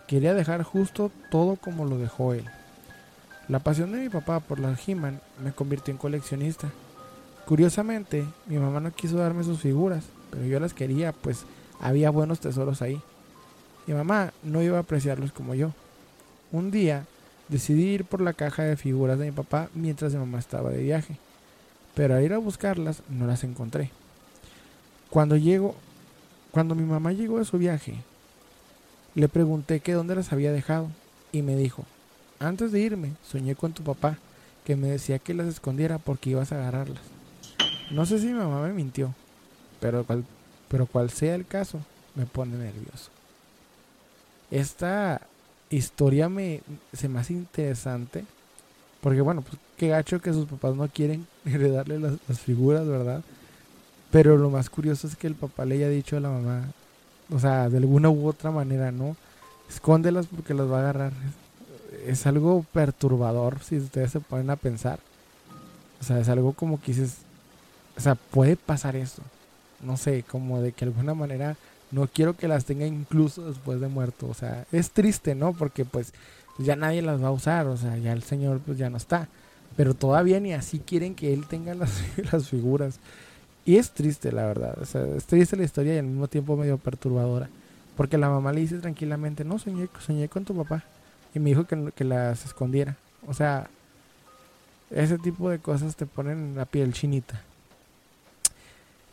Quería 0.07 0.33
dejar 0.33 0.63
justo 0.63 1.11
todo 1.29 1.57
como 1.57 1.85
lo 1.85 1.99
dejó 1.99 2.33
él. 2.33 2.45
La 3.47 3.59
pasión 3.59 3.91
de 3.91 3.99
mi 3.99 4.09
papá 4.09 4.39
por 4.39 4.59
las 4.59 4.87
He-Man 4.87 5.21
me 5.43 5.51
convirtió 5.51 5.91
en 5.91 5.99
coleccionista. 5.99 6.71
Curiosamente, 7.45 8.25
mi 8.47 8.57
mamá 8.57 8.79
no 8.79 8.91
quiso 8.91 9.17
darme 9.17 9.43
sus 9.43 9.59
figuras, 9.59 10.05
pero 10.31 10.43
yo 10.45 10.59
las 10.59 10.73
quería, 10.73 11.11
pues 11.11 11.45
había 11.79 12.09
buenos 12.09 12.39
tesoros 12.39 12.81
ahí. 12.81 12.99
Mi 13.85 13.93
mamá 13.93 14.33
no 14.41 14.63
iba 14.63 14.77
a 14.77 14.81
apreciarlos 14.81 15.31
como 15.31 15.53
yo. 15.53 15.71
Un 16.51 16.71
día 16.71 17.05
Decidí 17.51 17.83
ir 17.83 18.05
por 18.05 18.21
la 18.21 18.31
caja 18.31 18.63
de 18.63 18.77
figuras 18.77 19.19
de 19.19 19.25
mi 19.25 19.31
papá 19.31 19.69
mientras 19.73 20.13
mi 20.13 20.19
mamá 20.19 20.39
estaba 20.39 20.69
de 20.71 20.81
viaje, 20.81 21.17
pero 21.93 22.15
al 22.15 22.23
ir 22.23 22.31
a 22.31 22.37
buscarlas 22.37 23.03
no 23.09 23.27
las 23.27 23.43
encontré. 23.43 23.91
Cuando 25.09 25.35
llego, 25.35 25.75
cuando 26.51 26.75
mi 26.75 26.83
mamá 26.83 27.11
llegó 27.11 27.39
de 27.39 27.45
su 27.45 27.57
viaje, 27.57 27.95
le 29.15 29.27
pregunté 29.27 29.81
que 29.81 29.91
dónde 29.91 30.15
las 30.15 30.31
había 30.31 30.53
dejado 30.53 30.87
y 31.33 31.41
me 31.41 31.57
dijo, 31.57 31.83
antes 32.39 32.71
de 32.71 32.79
irme 32.79 33.11
soñé 33.21 33.55
con 33.55 33.73
tu 33.73 33.83
papá 33.83 34.17
que 34.63 34.77
me 34.77 34.87
decía 34.87 35.19
que 35.19 35.33
las 35.33 35.47
escondiera 35.47 35.97
porque 35.97 36.29
ibas 36.29 36.53
a 36.53 36.55
agarrarlas. 36.55 37.03
No 37.91 38.05
sé 38.05 38.19
si 38.19 38.27
mi 38.27 38.33
mamá 38.33 38.61
me 38.65 38.71
mintió, 38.71 39.13
pero 39.81 40.05
pero 40.69 40.85
cual 40.85 41.09
sea 41.09 41.35
el 41.35 41.45
caso, 41.45 41.81
me 42.15 42.25
pone 42.25 42.55
nervioso. 42.55 43.11
Esta 44.49 45.27
historia 45.71 46.29
me 46.29 46.62
se 46.93 47.10
me 47.10 47.19
hace 47.19 47.34
interesante. 47.34 48.25
Porque 49.01 49.21
bueno, 49.21 49.41
pues 49.41 49.57
qué 49.77 49.88
gacho 49.88 50.21
que 50.21 50.31
sus 50.31 50.45
papás 50.45 50.75
no 50.75 50.88
quieren 50.88 51.25
heredarle 51.45 51.99
las, 51.99 52.39
figuras, 52.39 52.88
¿verdad? 52.88 53.21
Pero 54.12 54.38
lo 54.38 54.49
más 54.49 54.69
curioso 54.69 55.07
es 55.07 55.15
que 55.15 55.27
el 55.27 55.36
papá 55.36 55.65
le 55.65 55.75
haya 55.75 55.89
dicho 55.89 56.17
a 56.17 56.19
la 56.19 56.29
mamá, 56.29 56.65
o 57.34 57.39
sea, 57.39 57.69
de 57.69 57.77
alguna 57.77 58.10
u 58.10 58.27
otra 58.27 58.51
manera, 58.51 58.91
¿no? 58.91 59.15
Escóndelas 59.69 60.27
porque 60.27 60.53
las 60.53 60.69
va 60.69 60.77
a 60.77 60.81
agarrar. 60.81 61.13
Es 62.05 62.27
algo 62.27 62.65
perturbador 62.73 63.60
si 63.63 63.77
ustedes 63.77 64.12
se 64.12 64.19
ponen 64.19 64.49
a 64.49 64.55
pensar. 64.55 64.99
O 65.99 66.03
sea, 66.03 66.19
es 66.19 66.29
algo 66.29 66.53
como 66.53 66.81
que 66.81 66.88
dices, 66.88 67.17
o 67.97 68.01
sea, 68.01 68.15
puede 68.15 68.57
pasar 68.57 68.95
esto. 68.95 69.21
No 69.81 69.97
sé, 69.97 70.23
como 70.23 70.62
de 70.62 70.73
que 70.73 70.86
alguna 70.86 71.13
manera 71.13 71.55
no 71.91 72.08
quiero 72.08 72.36
que 72.36 72.47
las 72.47 72.65
tenga 72.65 72.86
incluso 72.86 73.47
después 73.47 73.80
de 73.80 73.88
muerto. 73.88 74.27
O 74.30 74.34
sea, 74.34 74.65
es 74.71 74.91
triste, 74.91 75.36
¿no? 75.36 75.54
Porque 75.54 75.86
pues 75.86 76.13
ya 76.58 76.75
nadie 76.75 77.01
las 77.01 77.21
va 77.21 77.27
a 77.27 77.32
usar, 77.32 77.67
o 77.67 77.77
sea, 77.77 77.97
ya 77.97 78.13
el 78.13 78.23
señor 78.23 78.60
pues 78.60 78.77
ya 78.77 78.89
no 78.89 78.97
está. 78.97 79.27
Pero 79.75 79.93
todavía 79.93 80.39
ni 80.39 80.54
así 80.54 80.80
quieren 80.80 81.15
que 81.15 81.34
él 81.34 81.47
tenga 81.47 81.73
las, 81.73 82.01
las 82.32 82.49
figuras. 82.49 82.99
Y 83.65 83.77
es 83.77 83.91
triste, 83.91 84.32
la 84.32 84.45
verdad. 84.45 84.77
O 84.82 84.86
sea, 84.86 85.06
es 85.15 85.25
triste 85.25 85.56
la 85.56 85.63
historia 85.63 85.95
y 85.95 85.99
al 85.99 86.06
mismo 86.06 86.27
tiempo 86.27 86.58
medio 86.58 86.77
perturbadora. 86.77 87.49
Porque 87.95 88.17
la 88.17 88.30
mamá 88.30 88.51
le 88.54 88.62
dice 88.62 88.80
tranquilamente, 88.80 89.43
no, 89.43 89.60
soñé, 89.60 89.88
soñé 89.99 90.27
con 90.30 90.45
tu 90.45 90.56
papá. 90.56 90.84
Y 91.36 91.39
me 91.39 91.51
dijo 91.51 91.65
que, 91.65 91.91
que 91.95 92.04
las 92.04 92.45
escondiera. 92.45 92.97
O 93.27 93.34
sea, 93.34 93.69
ese 94.89 95.17
tipo 95.17 95.49
de 95.49 95.60
cosas 95.60 95.95
te 95.95 96.06
ponen 96.06 96.56
la 96.56 96.65
piel 96.65 96.93
chinita. 96.93 97.41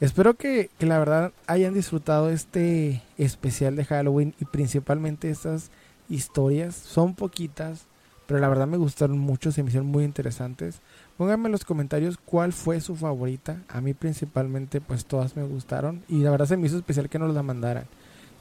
Espero 0.01 0.35
que, 0.35 0.71
que, 0.79 0.87
la 0.87 0.99
verdad 0.99 1.33
hayan 1.49 1.75
disfrutado 1.75 2.31
este 2.31 3.03
especial 3.17 3.75
de 3.75 3.85
Halloween 3.85 4.33
y 4.41 4.45
principalmente 4.45 5.29
estas 5.29 5.71
historias. 6.09 6.77
Son 6.77 7.17
poquitas, 7.17 7.87
pero 8.27 8.39
la 8.39 8.49
verdad 8.49 8.69
me 8.69 8.77
gustaron 8.77 9.19
mucho, 9.19 9.51
se 9.51 9.63
me 9.63 9.71
hicieron 9.71 9.89
muy 9.89 10.05
interesantes. 10.05 10.81
Pónganme 11.17 11.47
en 11.47 11.53
los 11.53 11.65
comentarios 11.65 12.17
cuál 12.25 12.53
fue 12.53 12.81
su 12.81 12.95
favorita. 12.95 13.61
A 13.69 13.81
mí 13.81 13.93
principalmente 13.93 14.81
pues 14.81 15.05
todas 15.05 15.35
me 15.35 15.43
gustaron 15.43 16.05
y 16.09 16.19
la 16.19 16.31
verdad 16.31 16.47
se 16.47 16.57
me 16.57 16.69
hizo 16.69 16.79
especial 16.79 17.09
que 17.09 17.19
nos 17.19 17.35
la 17.35 17.43
mandaran. 17.43 17.87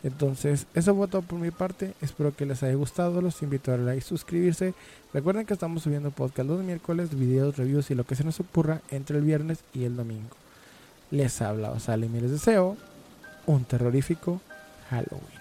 Entonces, 0.04 0.68
eso 0.76 0.96
fue 0.96 1.08
todo 1.08 1.24
por 1.24 1.40
mi 1.40 1.50
parte. 1.50 1.94
Espero 2.02 2.36
que 2.36 2.46
les 2.46 2.62
haya 2.62 2.76
gustado. 2.76 3.20
Los 3.20 3.42
invito 3.42 3.72
a 3.72 3.78
darle 3.78 3.94
like 3.94 4.06
suscribirse. 4.06 4.76
Recuerden 5.12 5.48
que 5.48 5.54
estamos 5.54 5.82
subiendo 5.82 6.12
podcast 6.12 6.48
los 6.48 6.64
miércoles, 6.64 7.18
videos, 7.18 7.58
reviews 7.58 7.90
y 7.90 7.96
lo 7.96 8.04
que 8.04 8.16
se 8.16 8.24
nos 8.24 8.40
ocurra 8.40 8.82
entre 8.92 9.18
el 9.18 9.24
viernes 9.24 9.64
y 9.74 9.86
el 9.86 9.96
domingo. 9.96 10.30
Les 11.12 11.42
habla 11.42 11.72
Osale 11.72 12.08
y 12.08 12.10
les 12.10 12.32
deseo 12.32 12.78
un 13.46 13.64
terrorífico 13.64 14.42
Halloween. 14.90 15.37